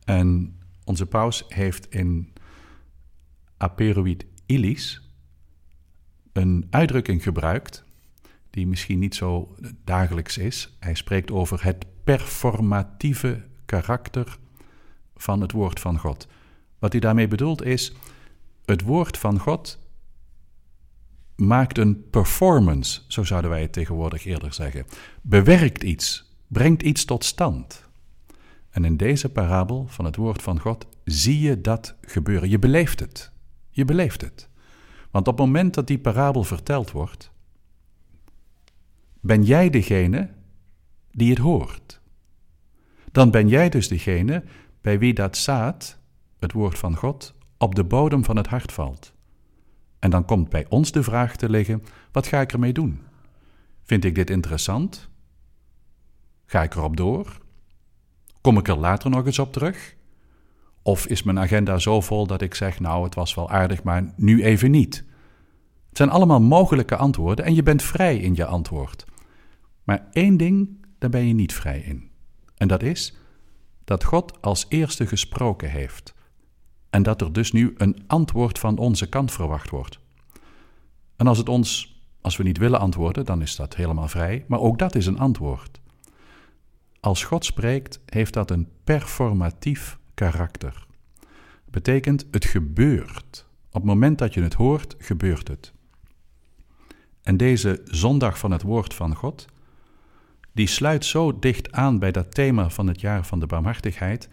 En 0.03 0.59
onze 0.83 1.05
paus 1.05 1.45
heeft 1.47 1.93
in 1.93 2.33
Aperuit 3.57 4.25
illis 4.45 5.01
een 6.33 6.67
uitdrukking 6.69 7.23
gebruikt 7.23 7.84
die 8.55 8.67
misschien 8.67 8.99
niet 8.99 9.15
zo 9.15 9.55
dagelijks 9.83 10.37
is. 10.37 10.75
Hij 10.79 10.93
spreekt 10.93 11.31
over 11.31 11.63
het 11.63 11.85
performatieve 12.03 13.41
karakter 13.65 14.37
van 15.15 15.41
het 15.41 15.51
woord 15.51 15.79
van 15.79 15.99
God. 15.99 16.27
Wat 16.79 16.91
hij 16.91 17.01
daarmee 17.01 17.27
bedoelt 17.27 17.63
is, 17.63 17.93
het 18.65 18.81
woord 18.81 19.17
van 19.17 19.39
God 19.39 19.79
maakt 21.35 21.77
een 21.77 22.09
performance, 22.09 23.01
zo 23.07 23.23
zouden 23.23 23.49
wij 23.49 23.61
het 23.61 23.73
tegenwoordig 23.73 24.25
eerder 24.25 24.53
zeggen. 24.53 24.85
Bewerkt 25.21 25.83
iets, 25.83 26.35
brengt 26.47 26.81
iets 26.81 27.05
tot 27.05 27.23
stand. 27.23 27.87
En 28.69 28.85
in 28.85 28.97
deze 28.97 29.29
parabel 29.29 29.85
van 29.87 30.05
het 30.05 30.15
woord 30.15 30.41
van 30.41 30.59
God 30.59 30.87
zie 31.03 31.39
je 31.39 31.61
dat 31.61 31.95
gebeuren. 32.01 32.49
Je 32.49 32.59
beleeft 32.59 32.99
het. 32.99 33.31
Je 33.69 33.85
beleeft 33.85 34.21
het. 34.21 34.49
Want 35.11 35.27
op 35.27 35.37
het 35.37 35.45
moment 35.45 35.73
dat 35.73 35.87
die 35.87 35.99
parabel 35.99 36.43
verteld 36.43 36.91
wordt, 36.91 37.33
ben 39.25 39.43
jij 39.43 39.69
degene 39.69 40.29
die 41.11 41.29
het 41.29 41.39
hoort. 41.39 42.01
Dan 43.11 43.31
ben 43.31 43.47
jij 43.47 43.69
dus 43.69 43.87
degene 43.87 44.43
bij 44.81 44.99
wie 44.99 45.13
dat 45.13 45.37
zaad, 45.37 45.99
het 46.39 46.51
woord 46.51 46.77
van 46.77 46.95
God, 46.95 47.33
op 47.57 47.75
de 47.75 47.83
bodem 47.83 48.23
van 48.23 48.35
het 48.35 48.47
hart 48.47 48.71
valt. 48.71 49.13
En 49.99 50.09
dan 50.09 50.25
komt 50.25 50.49
bij 50.49 50.65
ons 50.69 50.91
de 50.91 51.03
vraag 51.03 51.35
te 51.35 51.49
liggen: 51.49 51.83
wat 52.11 52.27
ga 52.27 52.41
ik 52.41 52.53
ermee 52.53 52.73
doen? 52.73 53.01
Vind 53.83 54.05
ik 54.05 54.15
dit 54.15 54.29
interessant? 54.29 55.09
Ga 56.45 56.63
ik 56.63 56.75
erop 56.75 56.97
door? 56.97 57.41
Kom 58.41 58.57
ik 58.57 58.67
er 58.67 58.77
later 58.77 59.09
nog 59.09 59.25
eens 59.25 59.39
op 59.39 59.53
terug? 59.53 59.95
Of 60.81 61.07
is 61.07 61.23
mijn 61.23 61.39
agenda 61.39 61.77
zo 61.77 62.01
vol 62.01 62.27
dat 62.27 62.41
ik 62.41 62.55
zeg: 62.55 62.79
Nou, 62.79 63.03
het 63.03 63.15
was 63.15 63.33
wel 63.33 63.49
aardig, 63.49 63.83
maar 63.83 64.13
nu 64.15 64.43
even 64.43 64.71
niet? 64.71 64.95
Het 65.89 65.97
zijn 65.97 66.09
allemaal 66.09 66.41
mogelijke 66.41 66.95
antwoorden 66.95 67.45
en 67.45 67.55
je 67.55 67.63
bent 67.63 67.83
vrij 67.83 68.17
in 68.17 68.35
je 68.35 68.45
antwoord. 68.45 69.05
Maar 69.85 70.07
één 70.11 70.37
ding, 70.37 70.85
daar 70.99 71.09
ben 71.09 71.27
je 71.27 71.33
niet 71.33 71.53
vrij 71.53 71.79
in. 71.79 72.09
En 72.57 72.67
dat 72.67 72.83
is 72.83 73.17
dat 73.83 74.03
God 74.03 74.41
als 74.41 74.65
eerste 74.69 75.07
gesproken 75.07 75.69
heeft. 75.69 76.13
En 76.89 77.03
dat 77.03 77.21
er 77.21 77.33
dus 77.33 77.51
nu 77.51 77.73
een 77.77 78.03
antwoord 78.07 78.59
van 78.59 78.77
onze 78.77 79.09
kant 79.09 79.31
verwacht 79.31 79.69
wordt. 79.69 79.99
En 81.15 81.27
als 81.27 81.37
het 81.37 81.49
ons, 81.49 82.01
als 82.21 82.37
we 82.37 82.43
niet 82.43 82.57
willen 82.57 82.79
antwoorden, 82.79 83.25
dan 83.25 83.41
is 83.41 83.55
dat 83.55 83.75
helemaal 83.75 84.07
vrij. 84.07 84.45
Maar 84.47 84.59
ook 84.59 84.79
dat 84.79 84.95
is 84.95 85.05
een 85.05 85.19
antwoord. 85.19 85.81
Als 86.99 87.23
God 87.23 87.45
spreekt, 87.45 87.99
heeft 88.05 88.33
dat 88.33 88.51
een 88.51 88.69
performatief 88.83 89.97
karakter. 90.13 90.85
Betekent 91.69 92.25
het 92.31 92.45
gebeurt. 92.45 93.45
Op 93.67 93.73
het 93.73 93.83
moment 93.83 94.17
dat 94.17 94.33
je 94.33 94.41
het 94.41 94.53
hoort, 94.53 94.95
gebeurt 94.97 95.47
het. 95.47 95.73
En 97.21 97.37
deze 97.37 97.81
zondag 97.83 98.37
van 98.37 98.51
het 98.51 98.61
woord 98.61 98.93
van 98.93 99.15
God, 99.15 99.45
die 100.55 100.67
sluit 100.67 101.05
zo 101.05 101.39
dicht 101.39 101.71
aan 101.71 101.99
bij 101.99 102.11
dat 102.11 102.35
thema 102.35 102.69
van 102.69 102.87
het 102.87 103.01
jaar 103.01 103.25
van 103.25 103.39
de 103.39 103.45
barmhartigheid, 103.45 104.29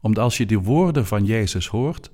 omdat 0.00 0.24
als 0.24 0.36
je 0.36 0.46
die 0.46 0.58
woorden 0.58 1.06
van 1.06 1.24
Jezus 1.24 1.66
hoort, 1.66 2.10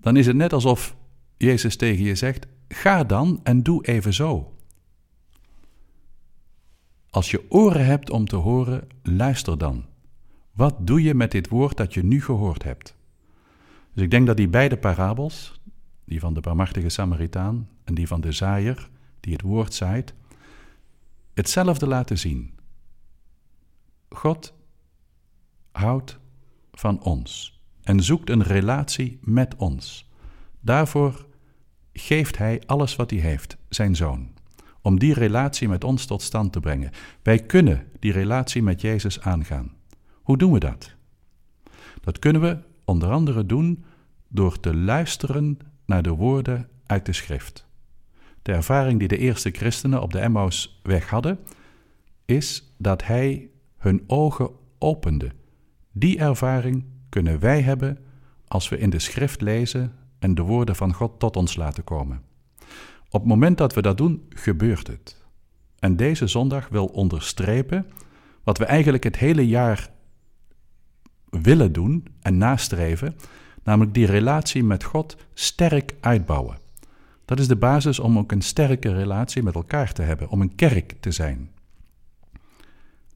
dan 0.00 0.16
is 0.16 0.26
het 0.26 0.36
net 0.36 0.52
alsof 0.52 0.96
Jezus 1.36 1.76
tegen 1.76 2.04
je 2.04 2.14
zegt: 2.14 2.46
ga 2.68 3.04
dan 3.04 3.40
en 3.42 3.62
doe 3.62 3.86
even 3.86 4.14
zo. 4.14 4.56
Als 7.10 7.30
je 7.30 7.50
oren 7.50 7.86
hebt 7.86 8.10
om 8.10 8.26
te 8.26 8.36
horen, 8.36 8.88
luister 9.02 9.58
dan. 9.58 9.84
Wat 10.52 10.74
doe 10.86 11.02
je 11.02 11.14
met 11.14 11.30
dit 11.30 11.48
woord 11.48 11.76
dat 11.76 11.94
je 11.94 12.04
nu 12.04 12.22
gehoord 12.22 12.62
hebt? 12.62 12.96
Dus 13.94 14.04
ik 14.04 14.10
denk 14.10 14.26
dat 14.26 14.36
die 14.36 14.48
beide 14.48 14.76
parabels, 14.76 15.60
die 16.04 16.20
van 16.20 16.34
de 16.34 16.40
barmhartige 16.40 16.88
Samaritaan 16.88 17.68
en 17.84 17.94
die 17.94 18.06
van 18.06 18.20
de 18.20 18.32
zaaier, 18.32 18.90
die 19.20 19.32
het 19.32 19.42
woord 19.42 19.74
zaait, 19.74 20.14
hetzelfde 21.34 21.86
laten 21.86 22.18
zien. 22.18 22.60
God 24.14 24.54
houdt 25.72 26.18
van 26.72 27.02
ons 27.02 27.60
en 27.82 28.02
zoekt 28.02 28.30
een 28.30 28.42
relatie 28.42 29.18
met 29.22 29.56
ons. 29.56 30.10
Daarvoor 30.60 31.26
geeft 31.92 32.38
Hij 32.38 32.62
alles 32.66 32.96
wat 32.96 33.10
Hij 33.10 33.20
heeft, 33.20 33.56
zijn 33.68 33.96
zoon, 33.96 34.28
om 34.80 34.98
die 34.98 35.14
relatie 35.14 35.68
met 35.68 35.84
ons 35.84 36.06
tot 36.06 36.22
stand 36.22 36.52
te 36.52 36.60
brengen. 36.60 36.90
Wij 37.22 37.38
kunnen 37.38 37.86
die 37.98 38.12
relatie 38.12 38.62
met 38.62 38.80
Jezus 38.80 39.20
aangaan. 39.20 39.72
Hoe 40.22 40.38
doen 40.38 40.52
we 40.52 40.58
dat? 40.58 40.94
Dat 42.00 42.18
kunnen 42.18 42.42
we 42.42 42.58
onder 42.84 43.10
andere 43.10 43.46
doen 43.46 43.84
door 44.28 44.60
te 44.60 44.76
luisteren 44.76 45.58
naar 45.86 46.02
de 46.02 46.10
woorden 46.10 46.68
uit 46.86 47.06
de 47.06 47.12
schrift. 47.12 47.66
De 48.42 48.52
ervaring 48.52 48.98
die 48.98 49.08
de 49.08 49.18
eerste 49.18 49.50
christenen 49.50 50.02
op 50.02 50.12
de 50.12 50.18
Emmausweg 50.18 51.08
hadden, 51.10 51.38
is 52.24 52.74
dat 52.76 53.04
hij 53.04 53.50
hun 53.82 54.02
ogen 54.06 54.50
opende. 54.78 55.30
Die 55.92 56.18
ervaring 56.18 56.84
kunnen 57.08 57.40
wij 57.40 57.62
hebben 57.62 57.98
als 58.46 58.68
we 58.68 58.78
in 58.78 58.90
de 58.90 58.98
schrift 58.98 59.40
lezen 59.40 59.92
en 60.18 60.34
de 60.34 60.42
woorden 60.42 60.76
van 60.76 60.94
God 60.94 61.18
tot 61.18 61.36
ons 61.36 61.56
laten 61.56 61.84
komen. 61.84 62.22
Op 63.10 63.20
het 63.20 63.28
moment 63.28 63.58
dat 63.58 63.74
we 63.74 63.82
dat 63.82 63.96
doen, 63.96 64.26
gebeurt 64.28 64.86
het. 64.86 65.24
En 65.78 65.96
deze 65.96 66.26
zondag 66.26 66.68
wil 66.68 66.86
onderstrepen 66.86 67.86
wat 68.42 68.58
we 68.58 68.64
eigenlijk 68.64 69.04
het 69.04 69.16
hele 69.16 69.48
jaar 69.48 69.90
willen 71.30 71.72
doen 71.72 72.06
en 72.20 72.38
nastreven, 72.38 73.16
namelijk 73.62 73.94
die 73.94 74.06
relatie 74.06 74.64
met 74.64 74.84
God 74.84 75.16
sterk 75.34 75.94
uitbouwen. 76.00 76.58
Dat 77.24 77.38
is 77.38 77.48
de 77.48 77.56
basis 77.56 77.98
om 77.98 78.18
ook 78.18 78.32
een 78.32 78.42
sterke 78.42 78.94
relatie 78.94 79.42
met 79.42 79.54
elkaar 79.54 79.92
te 79.92 80.02
hebben, 80.02 80.28
om 80.28 80.40
een 80.40 80.54
kerk 80.54 80.94
te 81.00 81.10
zijn. 81.10 81.50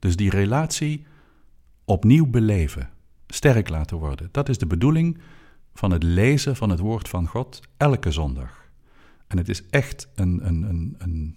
Dus 0.07 0.17
die 0.17 0.31
relatie 0.31 1.07
opnieuw 1.85 2.27
beleven, 2.27 2.91
sterk 3.27 3.69
laten 3.69 3.97
worden. 3.97 4.29
Dat 4.33 4.49
is 4.49 4.59
de 4.59 4.67
bedoeling 4.67 5.19
van 5.75 5.91
het 5.91 6.03
lezen 6.03 6.57
van 6.57 6.71
het 6.71 6.79
woord 6.79 7.09
van 7.09 7.27
God 7.27 7.61
elke 7.77 8.11
zondag. 8.11 8.71
En 9.27 9.39
het 9.39 9.49
is 9.49 9.67
echt 9.67 10.09
een, 10.15 10.47
een, 10.47 10.63
een, 10.63 10.95
een, 10.99 11.37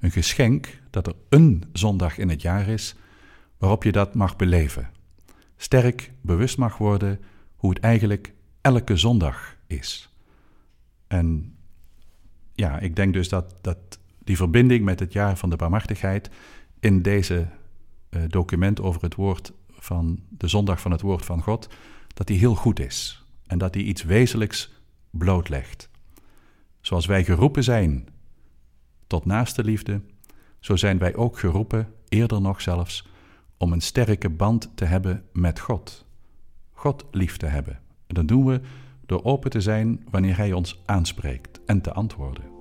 een 0.00 0.10
geschenk 0.10 0.80
dat 0.90 1.06
er 1.06 1.14
een 1.28 1.64
zondag 1.72 2.18
in 2.18 2.28
het 2.28 2.42
jaar 2.42 2.68
is 2.68 2.94
waarop 3.58 3.82
je 3.82 3.92
dat 3.92 4.14
mag 4.14 4.36
beleven. 4.36 4.90
Sterk 5.56 6.12
bewust 6.20 6.58
mag 6.58 6.78
worden 6.78 7.20
hoe 7.56 7.70
het 7.70 7.78
eigenlijk 7.78 8.32
elke 8.60 8.96
zondag 8.96 9.56
is. 9.66 10.12
En 11.06 11.56
ja, 12.52 12.78
ik 12.78 12.96
denk 12.96 13.12
dus 13.12 13.28
dat, 13.28 13.54
dat 13.60 13.98
die 14.18 14.36
verbinding 14.36 14.84
met 14.84 15.00
het 15.00 15.12
jaar 15.12 15.36
van 15.36 15.50
de 15.50 15.56
barmhartigheid 15.56 16.30
in 16.80 17.02
deze 17.02 17.46
document 18.28 18.80
over 18.80 19.02
het 19.02 19.14
woord 19.14 19.52
van 19.68 20.20
de 20.28 20.48
zondag 20.48 20.80
van 20.80 20.90
het 20.90 21.00
woord 21.00 21.24
van 21.24 21.42
God, 21.42 21.68
dat 22.14 22.26
die 22.26 22.38
heel 22.38 22.54
goed 22.54 22.80
is 22.80 23.24
en 23.46 23.58
dat 23.58 23.72
die 23.72 23.84
iets 23.84 24.02
wezenlijks 24.02 24.72
blootlegt. 25.10 25.90
Zoals 26.80 27.06
wij 27.06 27.24
geroepen 27.24 27.64
zijn 27.64 28.08
tot 29.06 29.24
naaste 29.24 29.64
liefde, 29.64 30.00
zo 30.60 30.76
zijn 30.76 30.98
wij 30.98 31.14
ook 31.14 31.38
geroepen, 31.38 31.92
eerder 32.08 32.40
nog 32.40 32.60
zelfs, 32.60 33.08
om 33.56 33.72
een 33.72 33.80
sterke 33.80 34.30
band 34.30 34.70
te 34.74 34.84
hebben 34.84 35.24
met 35.32 35.60
God. 35.60 36.04
God 36.72 37.04
lief 37.10 37.36
te 37.36 37.46
hebben. 37.46 37.80
En 38.06 38.14
dat 38.14 38.28
doen 38.28 38.46
we 38.46 38.60
door 39.06 39.24
open 39.24 39.50
te 39.50 39.60
zijn 39.60 40.04
wanneer 40.10 40.36
Hij 40.36 40.52
ons 40.52 40.82
aanspreekt 40.84 41.60
en 41.66 41.80
te 41.80 41.92
antwoorden. 41.92 42.55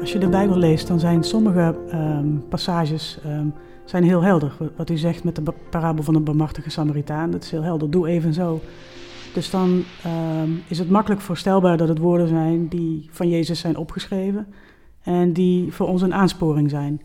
Als 0.00 0.12
je 0.12 0.18
de 0.18 0.28
Bijbel 0.28 0.56
leest, 0.56 0.86
dan 0.86 1.00
zijn 1.00 1.24
sommige 1.24 1.78
ehm, 1.90 2.38
passages 2.48 3.18
um, 3.26 3.54
zijn 3.84 4.04
heel 4.04 4.22
helder. 4.22 4.52
Wat 4.76 4.90
u 4.90 4.96
zegt 4.96 5.24
met 5.24 5.36
de 5.36 5.42
parabel 5.70 6.04
van 6.04 6.14
de 6.14 6.20
barmhartige 6.20 6.70
Samaritaan, 6.70 7.30
dat 7.30 7.42
is 7.42 7.50
heel 7.50 7.62
helder. 7.62 7.90
Doe 7.90 8.08
even 8.08 8.34
zo. 8.34 8.60
Dus 9.34 9.50
dan 9.50 9.82
ehm, 10.02 10.50
is 10.68 10.78
het 10.78 10.90
makkelijk 10.90 11.20
voorstelbaar 11.20 11.76
dat 11.76 11.88
het 11.88 11.98
woorden 11.98 12.28
zijn 12.28 12.68
die 12.68 13.08
van 13.10 13.28
Jezus 13.28 13.60
zijn 13.60 13.76
opgeschreven 13.76 14.46
en 15.02 15.32
die 15.32 15.72
voor 15.72 15.88
ons 15.88 16.02
een 16.02 16.14
aansporing 16.14 16.70
zijn. 16.70 17.00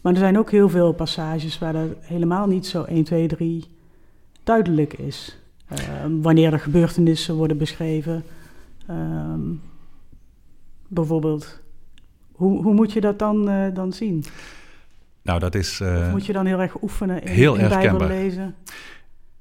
Maar 0.00 0.12
er 0.12 0.18
zijn 0.18 0.38
ook 0.38 0.50
heel 0.50 0.68
veel 0.68 0.92
passages 0.92 1.58
waar 1.58 1.72
dat 1.72 1.88
helemaal 2.00 2.46
niet 2.46 2.66
zo 2.66 2.82
1, 2.82 3.04
2, 3.04 3.28
3 3.28 3.64
duidelijk 4.44 4.92
is. 4.92 5.38
Ehm, 5.68 6.20
wanneer 6.20 6.52
er 6.52 6.60
gebeurtenissen 6.60 7.34
worden 7.34 7.58
beschreven. 7.58 8.24
Ehm, 8.86 9.40
bijvoorbeeld, 10.88 11.60
hoe, 12.40 12.62
hoe 12.62 12.74
moet 12.74 12.92
je 12.92 13.00
dat 13.00 13.18
dan, 13.18 13.48
uh, 13.50 13.74
dan 13.74 13.92
zien? 13.92 14.24
Nou, 15.22 15.38
dat 15.38 15.54
is. 15.54 15.80
Uh, 15.80 16.10
moet 16.10 16.26
je 16.26 16.32
dan 16.32 16.46
heel 16.46 16.60
erg 16.60 16.82
oefenen 16.82 17.22
in, 17.22 17.28
heel 17.28 17.54
in 17.54 17.68
Bijbel 17.68 18.06
lezen? 18.06 18.54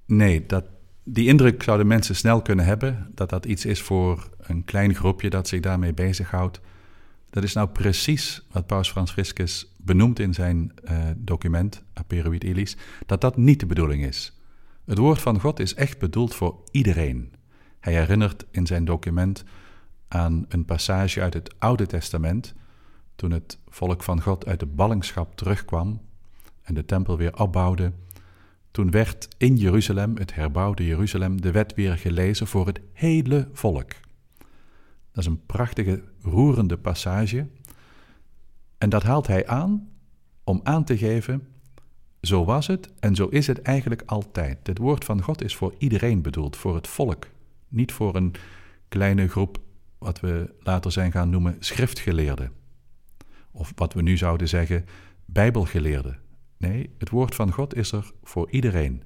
Nee, 0.06 0.46
dat, 0.46 0.65
die 1.03 1.27
indruk 1.27 1.63
zouden 1.63 1.88
mensen 1.88 2.15
snel 2.15 2.41
kunnen 2.41 2.65
hebben 2.65 3.12
dat 3.15 3.29
dat 3.29 3.46
iets 3.46 3.65
is 3.65 3.82
voor 3.82 4.29
een 4.39 4.65
klein 4.65 4.96
groepje 4.96 5.29
dat 5.29 5.48
zich 5.48 5.60
daarmee 5.60 5.94
bezighoudt. 5.94 6.62
Dat 7.29 7.44
is 7.44 7.53
nou 7.53 7.68
precies 7.68 8.48
wat 8.51 8.65
Paus 8.65 8.91
Franciscus 8.91 9.75
benoemt 9.77 10.20
in 10.20 10.34
zijn 10.34 10.72
uh, 10.84 10.98
document, 11.18 11.84
Aperuit 11.94 12.44
Illis, 12.44 12.77
dat 13.06 13.22
dat 13.22 13.38
niet 13.38 13.60
de 13.60 13.65
bedoeling 13.65 14.06
is. 14.06 14.39
Het 14.86 14.98
woord 14.98 15.20
van 15.20 15.39
God 15.39 15.60
is 15.60 15.74
echt 15.74 16.00
bedoeld 16.00 16.36
voor 16.36 16.56
iedereen. 16.72 17.34
Hij 17.79 17.94
herinnert 17.94 18.46
in 18.51 18.65
zijn 18.65 18.86
document 18.86 19.44
aan 20.08 20.46
een 20.50 20.65
passage 20.65 21.22
uit 21.22 21.34
het 21.34 21.53
Oude 21.60 21.86
Testament, 21.86 22.53
toen 23.20 23.32
het 23.32 23.58
volk 23.68 24.04
van 24.04 24.22
God 24.22 24.46
uit 24.46 24.60
de 24.60 24.66
ballingschap 24.66 25.36
terugkwam 25.36 26.02
en 26.62 26.74
de 26.74 26.86
tempel 26.86 27.18
weer 27.18 27.40
opbouwde. 27.40 27.92
Toen 28.72 28.92
werd 28.92 29.28
in 29.38 29.56
Jeruzalem, 29.56 30.18
het 30.18 30.36
herbouwde 30.36 30.86
Jeruzalem, 30.86 31.42
de 31.42 31.52
wet 31.52 31.74
weer 31.74 31.98
gelezen 31.98 32.48
voor 32.48 32.68
het 32.68 32.82
hele 32.94 33.50
volk. 33.54 33.92
Dat 35.12 35.24
is 35.24 35.26
een 35.26 35.46
prachtige, 35.46 36.04
roerende 36.22 36.78
passage. 36.78 37.48
En 38.78 38.90
dat 38.90 39.04
haalt 39.04 39.28
hij 39.28 39.48
aan 39.48 39.90
om 40.44 40.60
aan 40.64 40.84
te 40.84 40.98
geven, 40.98 41.48
zo 42.22 42.46
was 42.46 42.68
het 42.68 42.90
en 43.00 43.16
zo 43.16 43.28
is 43.28 43.48
het 43.48 43.62
eigenlijk 43.62 44.04
altijd. 44.06 44.68
Het 44.68 44.78
woord 44.78 45.06
van 45.06 45.22
God 45.22 45.44
is 45.44 45.56
voor 45.56 45.74
iedereen 45.78 46.22
bedoeld, 46.22 46.58
voor 46.58 46.76
het 46.76 46.88
volk, 46.88 47.28
niet 47.68 47.92
voor 47.92 48.16
een 48.16 48.34
kleine 48.88 49.28
groep, 49.28 49.60
wat 49.98 50.20
we 50.20 50.53
later 50.60 50.92
zijn 50.92 51.12
gaan 51.12 51.29
noemen 51.29 51.55
schriftgeleerden. 51.60 52.58
Of 53.51 53.72
wat 53.75 53.94
we 53.94 54.01
nu 54.01 54.18
zouden 54.18 54.48
zeggen, 54.48 54.85
bijbelgeleerden. 55.25 56.20
Nee, 56.57 56.96
het 56.98 57.09
woord 57.09 57.35
van 57.35 57.51
God 57.51 57.75
is 57.75 57.92
er 57.92 58.12
voor 58.24 58.51
iedereen. 58.51 59.03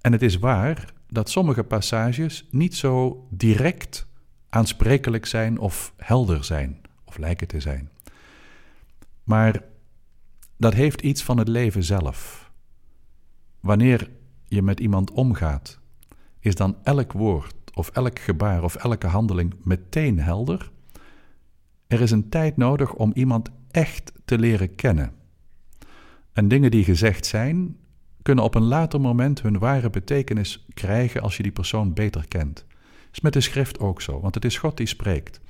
En 0.00 0.12
het 0.12 0.22
is 0.22 0.38
waar 0.38 0.92
dat 1.08 1.30
sommige 1.30 1.64
passages 1.64 2.46
niet 2.50 2.74
zo 2.74 3.26
direct 3.30 4.06
aansprekelijk 4.48 5.26
zijn 5.26 5.58
of 5.58 5.94
helder 5.96 6.44
zijn, 6.44 6.80
of 7.04 7.18
lijken 7.18 7.46
te 7.46 7.60
zijn. 7.60 7.90
Maar 9.24 9.62
dat 10.56 10.74
heeft 10.74 11.00
iets 11.00 11.22
van 11.22 11.38
het 11.38 11.48
leven 11.48 11.84
zelf. 11.84 12.50
Wanneer 13.60 14.10
je 14.44 14.62
met 14.62 14.80
iemand 14.80 15.10
omgaat, 15.10 15.78
is 16.38 16.54
dan 16.54 16.76
elk 16.82 17.12
woord 17.12 17.54
of 17.74 17.88
elk 17.88 18.18
gebaar 18.18 18.62
of 18.62 18.74
elke 18.74 19.06
handeling 19.06 19.54
meteen 19.64 20.20
helder? 20.20 20.70
Er 21.86 22.00
is 22.00 22.10
een 22.10 22.28
tijd 22.28 22.56
nodig 22.56 22.94
om 22.94 23.10
iemand 23.14 23.50
echt 23.70 24.12
te 24.24 24.38
leren 24.38 24.74
kennen. 24.74 25.12
En 26.32 26.48
dingen 26.48 26.70
die 26.70 26.84
gezegd 26.84 27.26
zijn, 27.26 27.76
kunnen 28.22 28.44
op 28.44 28.54
een 28.54 28.64
later 28.64 29.00
moment 29.00 29.42
hun 29.42 29.58
ware 29.58 29.90
betekenis 29.90 30.66
krijgen 30.74 31.22
als 31.22 31.36
je 31.36 31.42
die 31.42 31.52
persoon 31.52 31.94
beter 31.94 32.28
kent. 32.28 32.66
Is 33.12 33.20
met 33.20 33.32
de 33.32 33.40
schrift 33.40 33.78
ook 33.78 34.00
zo, 34.02 34.20
want 34.20 34.34
het 34.34 34.44
is 34.44 34.58
God 34.58 34.76
die 34.76 34.86
spreekt. 34.86 35.40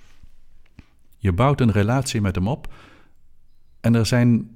Je 1.17 1.33
bouwt 1.33 1.61
een 1.61 1.73
relatie 1.73 2.21
met 2.21 2.35
hem 2.35 2.49
op 2.49 2.75
en 3.81 3.95
er 3.95 4.07
zijn 4.07 4.51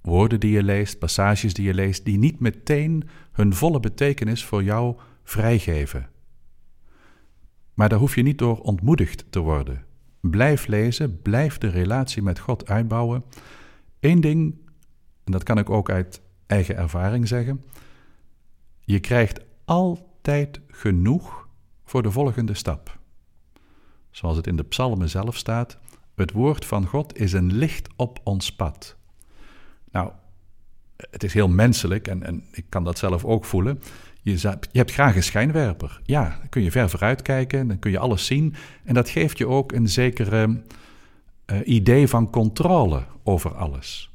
woorden 0.00 0.40
die 0.40 0.52
je 0.52 0.62
leest, 0.62 0.98
passages 0.98 1.54
die 1.54 1.64
je 1.64 1.74
leest, 1.74 2.04
die 2.04 2.18
niet 2.18 2.40
meteen 2.40 3.08
hun 3.32 3.54
volle 3.54 3.80
betekenis 3.80 4.44
voor 4.44 4.62
jou 4.62 4.96
vrijgeven. 5.24 6.08
Maar 7.74 7.88
daar 7.88 7.98
hoef 7.98 8.14
je 8.14 8.22
niet 8.22 8.38
door 8.38 8.60
ontmoedigd 8.60 9.24
te 9.30 9.38
worden. 9.38 9.84
Blijf 10.20 10.66
lezen, 10.66 11.22
blijf 11.22 11.58
de 11.58 11.68
relatie 11.68 12.22
met 12.22 12.38
God 12.38 12.68
uitbouwen. 12.68 13.24
Eén 14.00 14.20
ding, 14.20 14.58
en 15.24 15.32
dat 15.32 15.42
kan 15.42 15.58
ik 15.58 15.70
ook 15.70 15.90
uit 15.90 16.20
eigen 16.46 16.76
ervaring 16.76 17.28
zeggen, 17.28 17.64
je 18.80 19.00
krijgt 19.00 19.40
altijd 19.64 20.60
genoeg 20.68 21.48
voor 21.84 22.02
de 22.02 22.10
volgende 22.10 22.54
stap. 22.54 22.98
Zoals 24.10 24.36
het 24.36 24.46
in 24.46 24.56
de 24.56 24.64
psalmen 24.64 25.08
zelf 25.08 25.36
staat, 25.36 25.78
het 26.14 26.32
woord 26.32 26.64
van 26.64 26.86
God 26.86 27.18
is 27.18 27.32
een 27.32 27.52
licht 27.52 27.88
op 27.96 28.20
ons 28.24 28.54
pad. 28.54 28.96
Nou, 29.90 30.12
het 30.96 31.22
is 31.22 31.34
heel 31.34 31.48
menselijk 31.48 32.08
en, 32.08 32.22
en 32.22 32.44
ik 32.52 32.64
kan 32.68 32.84
dat 32.84 32.98
zelf 32.98 33.24
ook 33.24 33.44
voelen. 33.44 33.80
Je, 34.32 34.58
je, 34.72 34.78
hebt 34.78 34.92
graag 34.92 35.16
een 35.16 35.22
schijnwerper. 35.22 36.00
Ja, 36.02 36.36
dan 36.38 36.48
kun 36.48 36.62
je 36.62 36.70
ver 36.70 36.90
vooruit 36.90 37.22
kijken, 37.22 37.68
dan 37.68 37.78
kun 37.78 37.90
je 37.90 37.98
alles 37.98 38.26
zien. 38.26 38.54
En 38.84 38.94
dat 38.94 39.08
geeft 39.08 39.38
je 39.38 39.46
ook 39.46 39.72
een 39.72 39.88
zekere 39.88 40.62
uh, 41.46 41.58
idee 41.64 42.08
van 42.08 42.30
controle 42.30 43.02
over 43.22 43.54
alles. 43.54 44.10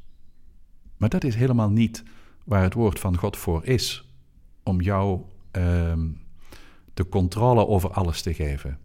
Maar 0.98 1.10
dat 1.10 1.24
is 1.24 1.36
helemaal 1.36 1.70
niet 1.70 2.04
waar 2.44 2.64
het 2.64 2.74
woord 2.74 3.00
van 3.00 3.18
God 3.18 3.38
voor 3.38 3.66
is. 3.66 4.10
Om 4.64 4.82
jou 4.82 5.22
uh, 5.58 5.94
de 6.94 7.10
controle 7.10 7.68
over 7.68 7.92
alles 7.92 8.22
te 8.22 8.34
geven. 8.34 8.78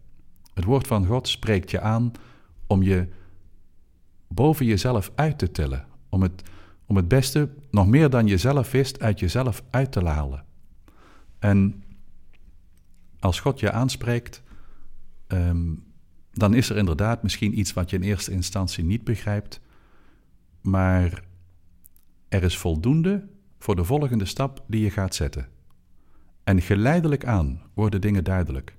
Het 0.53 0.63
woord 0.63 0.87
van 0.87 1.05
God 1.05 1.27
spreekt 1.27 1.71
je 1.71 1.81
aan 1.81 2.11
om 2.67 2.83
je 2.83 3.07
boven 4.27 4.65
jezelf 4.65 5.11
uit 5.15 5.37
te 5.37 5.51
tillen. 5.51 5.85
Om 6.09 6.21
het 6.21 6.43
om 6.85 6.95
het 6.95 7.07
beste, 7.07 7.49
nog 7.71 7.87
meer 7.87 8.09
dan 8.09 8.27
jezelf 8.27 8.71
wist, 8.71 9.01
uit 9.01 9.19
jezelf 9.19 9.63
uit 9.69 9.91
te 9.91 10.05
halen. 10.05 10.46
En 11.39 11.83
als 13.19 13.39
God 13.39 13.59
je 13.59 13.71
aanspreekt, 13.71 14.43
ehm, 15.27 15.73
dan 16.33 16.53
is 16.53 16.69
er 16.69 16.77
inderdaad 16.77 17.23
misschien 17.23 17.59
iets 17.59 17.73
wat 17.73 17.89
je 17.89 17.95
in 17.95 18.03
eerste 18.03 18.31
instantie 18.31 18.83
niet 18.83 19.03
begrijpt, 19.03 19.61
maar 20.61 21.23
er 22.27 22.43
is 22.43 22.57
voldoende 22.57 23.27
voor 23.59 23.75
de 23.75 23.83
volgende 23.83 24.25
stap 24.25 24.63
die 24.67 24.83
je 24.83 24.89
gaat 24.89 25.15
zetten. 25.15 25.47
En 26.43 26.61
geleidelijk 26.61 27.25
aan 27.25 27.61
worden 27.73 28.01
dingen 28.01 28.23
duidelijk. 28.23 28.75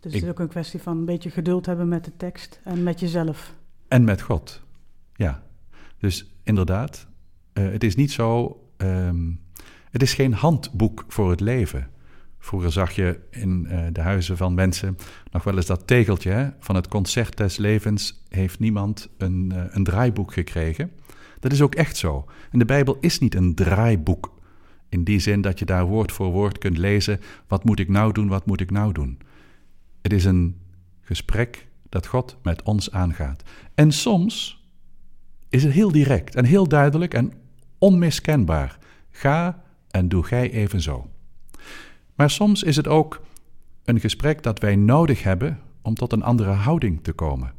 Dus 0.00 0.12
het 0.12 0.22
is 0.22 0.28
ook 0.28 0.38
een 0.38 0.48
kwestie 0.48 0.82
van 0.82 0.98
een 0.98 1.04
beetje 1.04 1.30
geduld 1.30 1.66
hebben 1.66 1.88
met 1.88 2.04
de 2.04 2.16
tekst 2.16 2.60
en 2.64 2.82
met 2.82 3.00
jezelf. 3.00 3.54
En 3.88 4.04
met 4.04 4.22
God, 4.22 4.62
ja. 5.14 5.42
Dus 5.98 6.30
inderdaad, 6.42 7.06
uh, 7.54 7.70
het 7.70 7.84
is 7.84 7.94
niet 7.94 8.12
zo. 8.12 8.60
Um, 8.76 9.40
het 9.96 10.04
is 10.04 10.14
geen 10.14 10.32
handboek 10.32 11.04
voor 11.08 11.30
het 11.30 11.40
leven. 11.40 11.88
Vroeger 12.38 12.72
zag 12.72 12.92
je 12.92 13.20
in 13.30 13.66
uh, 13.70 13.80
de 13.92 14.00
huizen 14.00 14.36
van 14.36 14.54
mensen 14.54 14.96
nog 15.30 15.44
wel 15.44 15.56
eens 15.56 15.66
dat 15.66 15.86
tegeltje 15.86 16.30
hè? 16.30 16.48
van 16.58 16.74
het 16.74 16.88
concert 16.88 17.36
des 17.36 17.56
levens 17.56 18.22
heeft 18.28 18.58
niemand 18.58 19.08
een, 19.18 19.52
uh, 19.54 19.62
een 19.68 19.84
draaiboek 19.84 20.32
gekregen. 20.32 20.90
Dat 21.40 21.52
is 21.52 21.62
ook 21.62 21.74
echt 21.74 21.96
zo. 21.96 22.24
En 22.50 22.58
de 22.58 22.64
Bijbel 22.64 22.96
is 23.00 23.18
niet 23.18 23.34
een 23.34 23.54
draaiboek. 23.54 24.34
In 24.88 25.04
die 25.04 25.18
zin 25.18 25.40
dat 25.40 25.58
je 25.58 25.64
daar 25.64 25.84
woord 25.84 26.12
voor 26.12 26.30
woord 26.30 26.58
kunt 26.58 26.78
lezen: 26.78 27.20
wat 27.46 27.64
moet 27.64 27.78
ik 27.78 27.88
nou 27.88 28.12
doen, 28.12 28.28
wat 28.28 28.46
moet 28.46 28.60
ik 28.60 28.70
nou 28.70 28.92
doen. 28.92 29.18
Het 30.02 30.12
is 30.12 30.24
een 30.24 30.56
gesprek 31.00 31.66
dat 31.88 32.06
God 32.06 32.36
met 32.42 32.62
ons 32.62 32.90
aangaat. 32.90 33.42
En 33.74 33.92
soms 33.92 34.64
is 35.48 35.62
het 35.62 35.72
heel 35.72 35.92
direct 35.92 36.34
en 36.34 36.44
heel 36.44 36.68
duidelijk 36.68 37.14
en 37.14 37.32
onmiskenbaar. 37.78 38.78
Ga 39.10 39.64
en 39.90 40.08
doe 40.08 40.24
gij 40.24 40.50
evenzo. 40.50 41.10
Maar 42.14 42.30
soms 42.30 42.62
is 42.62 42.76
het 42.76 42.88
ook 42.88 43.20
een 43.84 44.00
gesprek 44.00 44.42
dat 44.42 44.58
wij 44.58 44.76
nodig 44.76 45.22
hebben 45.22 45.60
om 45.82 45.94
tot 45.94 46.12
een 46.12 46.22
andere 46.22 46.50
houding 46.50 47.02
te 47.02 47.12
komen, 47.12 47.52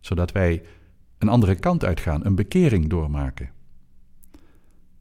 zodat 0.00 0.32
wij 0.32 0.62
een 1.18 1.28
andere 1.28 1.54
kant 1.54 1.84
uitgaan, 1.84 2.26
een 2.26 2.34
bekering 2.34 2.88
doormaken. 2.88 3.50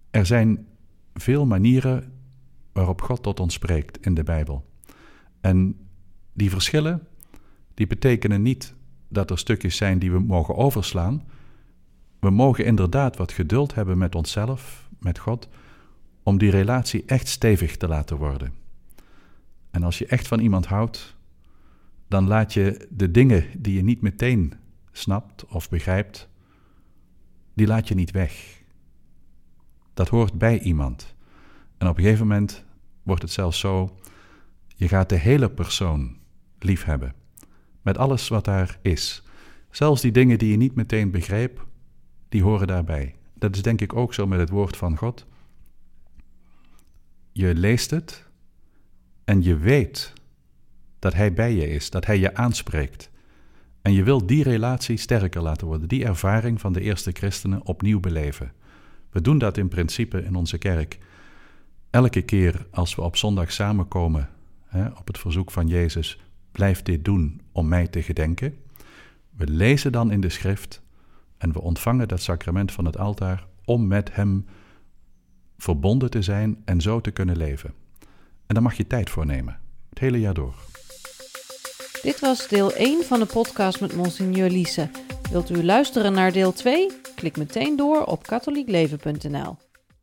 Er 0.09 0.25
zijn 0.25 0.67
veel 1.13 1.45
manieren 1.45 2.13
waarop 2.71 3.01
God 3.01 3.23
tot 3.23 3.39
ons 3.39 3.53
spreekt 3.53 4.05
in 4.05 4.13
de 4.13 4.23
Bijbel. 4.23 4.65
En 5.41 5.77
die 6.33 6.49
verschillen, 6.49 7.07
die 7.73 7.87
betekenen 7.87 8.41
niet 8.41 8.73
dat 9.07 9.29
er 9.29 9.37
stukjes 9.37 9.75
zijn 9.75 9.99
die 9.99 10.11
we 10.11 10.19
mogen 10.19 10.55
overslaan. 10.55 11.23
We 12.19 12.29
mogen 12.29 12.65
inderdaad 12.65 13.17
wat 13.17 13.31
geduld 13.31 13.75
hebben 13.75 13.97
met 13.97 14.15
onszelf, 14.15 14.89
met 14.99 15.19
God, 15.19 15.49
om 16.31 16.37
die 16.37 16.51
relatie 16.51 17.03
echt 17.05 17.27
stevig 17.27 17.77
te 17.77 17.87
laten 17.87 18.17
worden. 18.17 18.53
En 19.71 19.83
als 19.83 19.97
je 19.97 20.05
echt 20.05 20.27
van 20.27 20.39
iemand 20.39 20.65
houdt, 20.65 21.15
dan 22.07 22.27
laat 22.27 22.53
je 22.53 22.87
de 22.89 23.11
dingen 23.11 23.45
die 23.57 23.75
je 23.75 23.83
niet 23.83 24.01
meteen 24.01 24.53
snapt 24.91 25.45
of 25.45 25.69
begrijpt, 25.69 26.29
die 27.53 27.67
laat 27.67 27.87
je 27.87 27.95
niet 27.95 28.11
weg. 28.11 28.61
Dat 29.93 30.07
hoort 30.07 30.33
bij 30.33 30.59
iemand. 30.59 31.15
En 31.77 31.87
op 31.87 31.97
een 31.97 32.03
gegeven 32.03 32.27
moment 32.27 32.63
wordt 33.03 33.21
het 33.21 33.31
zelfs 33.31 33.59
zo, 33.59 33.97
je 34.75 34.87
gaat 34.87 35.09
de 35.09 35.17
hele 35.17 35.49
persoon 35.49 36.17
liefhebben. 36.59 37.13
Met 37.81 37.97
alles 37.97 38.27
wat 38.27 38.45
daar 38.45 38.79
is. 38.81 39.23
Zelfs 39.69 40.01
die 40.01 40.11
dingen 40.11 40.37
die 40.37 40.51
je 40.51 40.57
niet 40.57 40.75
meteen 40.75 41.11
begreep, 41.11 41.67
die 42.29 42.43
horen 42.43 42.67
daarbij. 42.67 43.15
Dat 43.33 43.55
is 43.55 43.61
denk 43.61 43.81
ik 43.81 43.95
ook 43.95 44.13
zo 44.13 44.27
met 44.27 44.39
het 44.39 44.49
woord 44.49 44.77
van 44.77 44.97
God. 44.97 45.29
Je 47.31 47.55
leest 47.55 47.89
het 47.89 48.25
en 49.23 49.43
je 49.43 49.57
weet 49.57 50.13
dat 50.99 51.13
Hij 51.13 51.33
bij 51.33 51.53
je 51.53 51.69
is, 51.69 51.89
dat 51.89 52.05
Hij 52.05 52.19
je 52.19 52.35
aanspreekt. 52.35 53.09
En 53.81 53.93
je 53.93 54.03
wil 54.03 54.25
die 54.25 54.43
relatie 54.43 54.97
sterker 54.97 55.41
laten 55.41 55.67
worden, 55.67 55.87
die 55.87 56.05
ervaring 56.05 56.61
van 56.61 56.73
de 56.73 56.81
eerste 56.81 57.11
christenen 57.11 57.65
opnieuw 57.65 57.99
beleven. 57.99 58.51
We 59.09 59.21
doen 59.21 59.37
dat 59.37 59.57
in 59.57 59.67
principe 59.67 60.23
in 60.23 60.35
onze 60.35 60.57
kerk. 60.57 60.99
Elke 61.89 62.21
keer 62.21 62.65
als 62.71 62.95
we 62.95 63.01
op 63.01 63.17
zondag 63.17 63.51
samenkomen, 63.51 64.29
hè, 64.65 64.87
op 64.87 65.07
het 65.07 65.17
verzoek 65.17 65.51
van 65.51 65.67
Jezus, 65.67 66.19
blijf 66.51 66.81
dit 66.81 67.05
doen 67.05 67.41
om 67.51 67.67
mij 67.67 67.87
te 67.87 68.03
gedenken. 68.03 68.55
We 69.35 69.47
lezen 69.47 69.91
dan 69.91 70.11
in 70.11 70.21
de 70.21 70.29
schrift 70.29 70.81
en 71.37 71.51
we 71.51 71.61
ontvangen 71.61 72.07
dat 72.07 72.21
sacrament 72.21 72.71
van 72.71 72.85
het 72.85 72.97
altaar 72.97 73.47
om 73.65 73.87
met 73.87 74.15
Hem 74.15 74.45
verbonden 75.61 76.09
te 76.09 76.21
zijn 76.21 76.61
en 76.65 76.81
zo 76.81 77.01
te 77.01 77.11
kunnen 77.11 77.37
leven. 77.37 77.73
En 78.47 78.53
daar 78.53 78.63
mag 78.63 78.73
je 78.73 78.87
tijd 78.87 79.09
voor 79.09 79.25
nemen, 79.25 79.59
het 79.89 79.99
hele 79.99 80.19
jaar 80.19 80.33
door. 80.33 80.53
Dit 82.01 82.19
was 82.19 82.47
deel 82.47 82.73
1 82.73 83.03
van 83.03 83.19
de 83.19 83.25
podcast 83.25 83.81
met 83.81 83.95
Monsignor 83.95 84.49
Lise. 84.49 84.89
Wilt 85.31 85.49
u 85.49 85.63
luisteren 85.63 86.13
naar 86.13 86.31
deel 86.31 86.53
2? 86.53 86.91
Klik 87.15 87.37
meteen 87.37 87.75
door 87.75 88.03
op 88.03 88.23
katholiekleven.nl. 88.23 89.70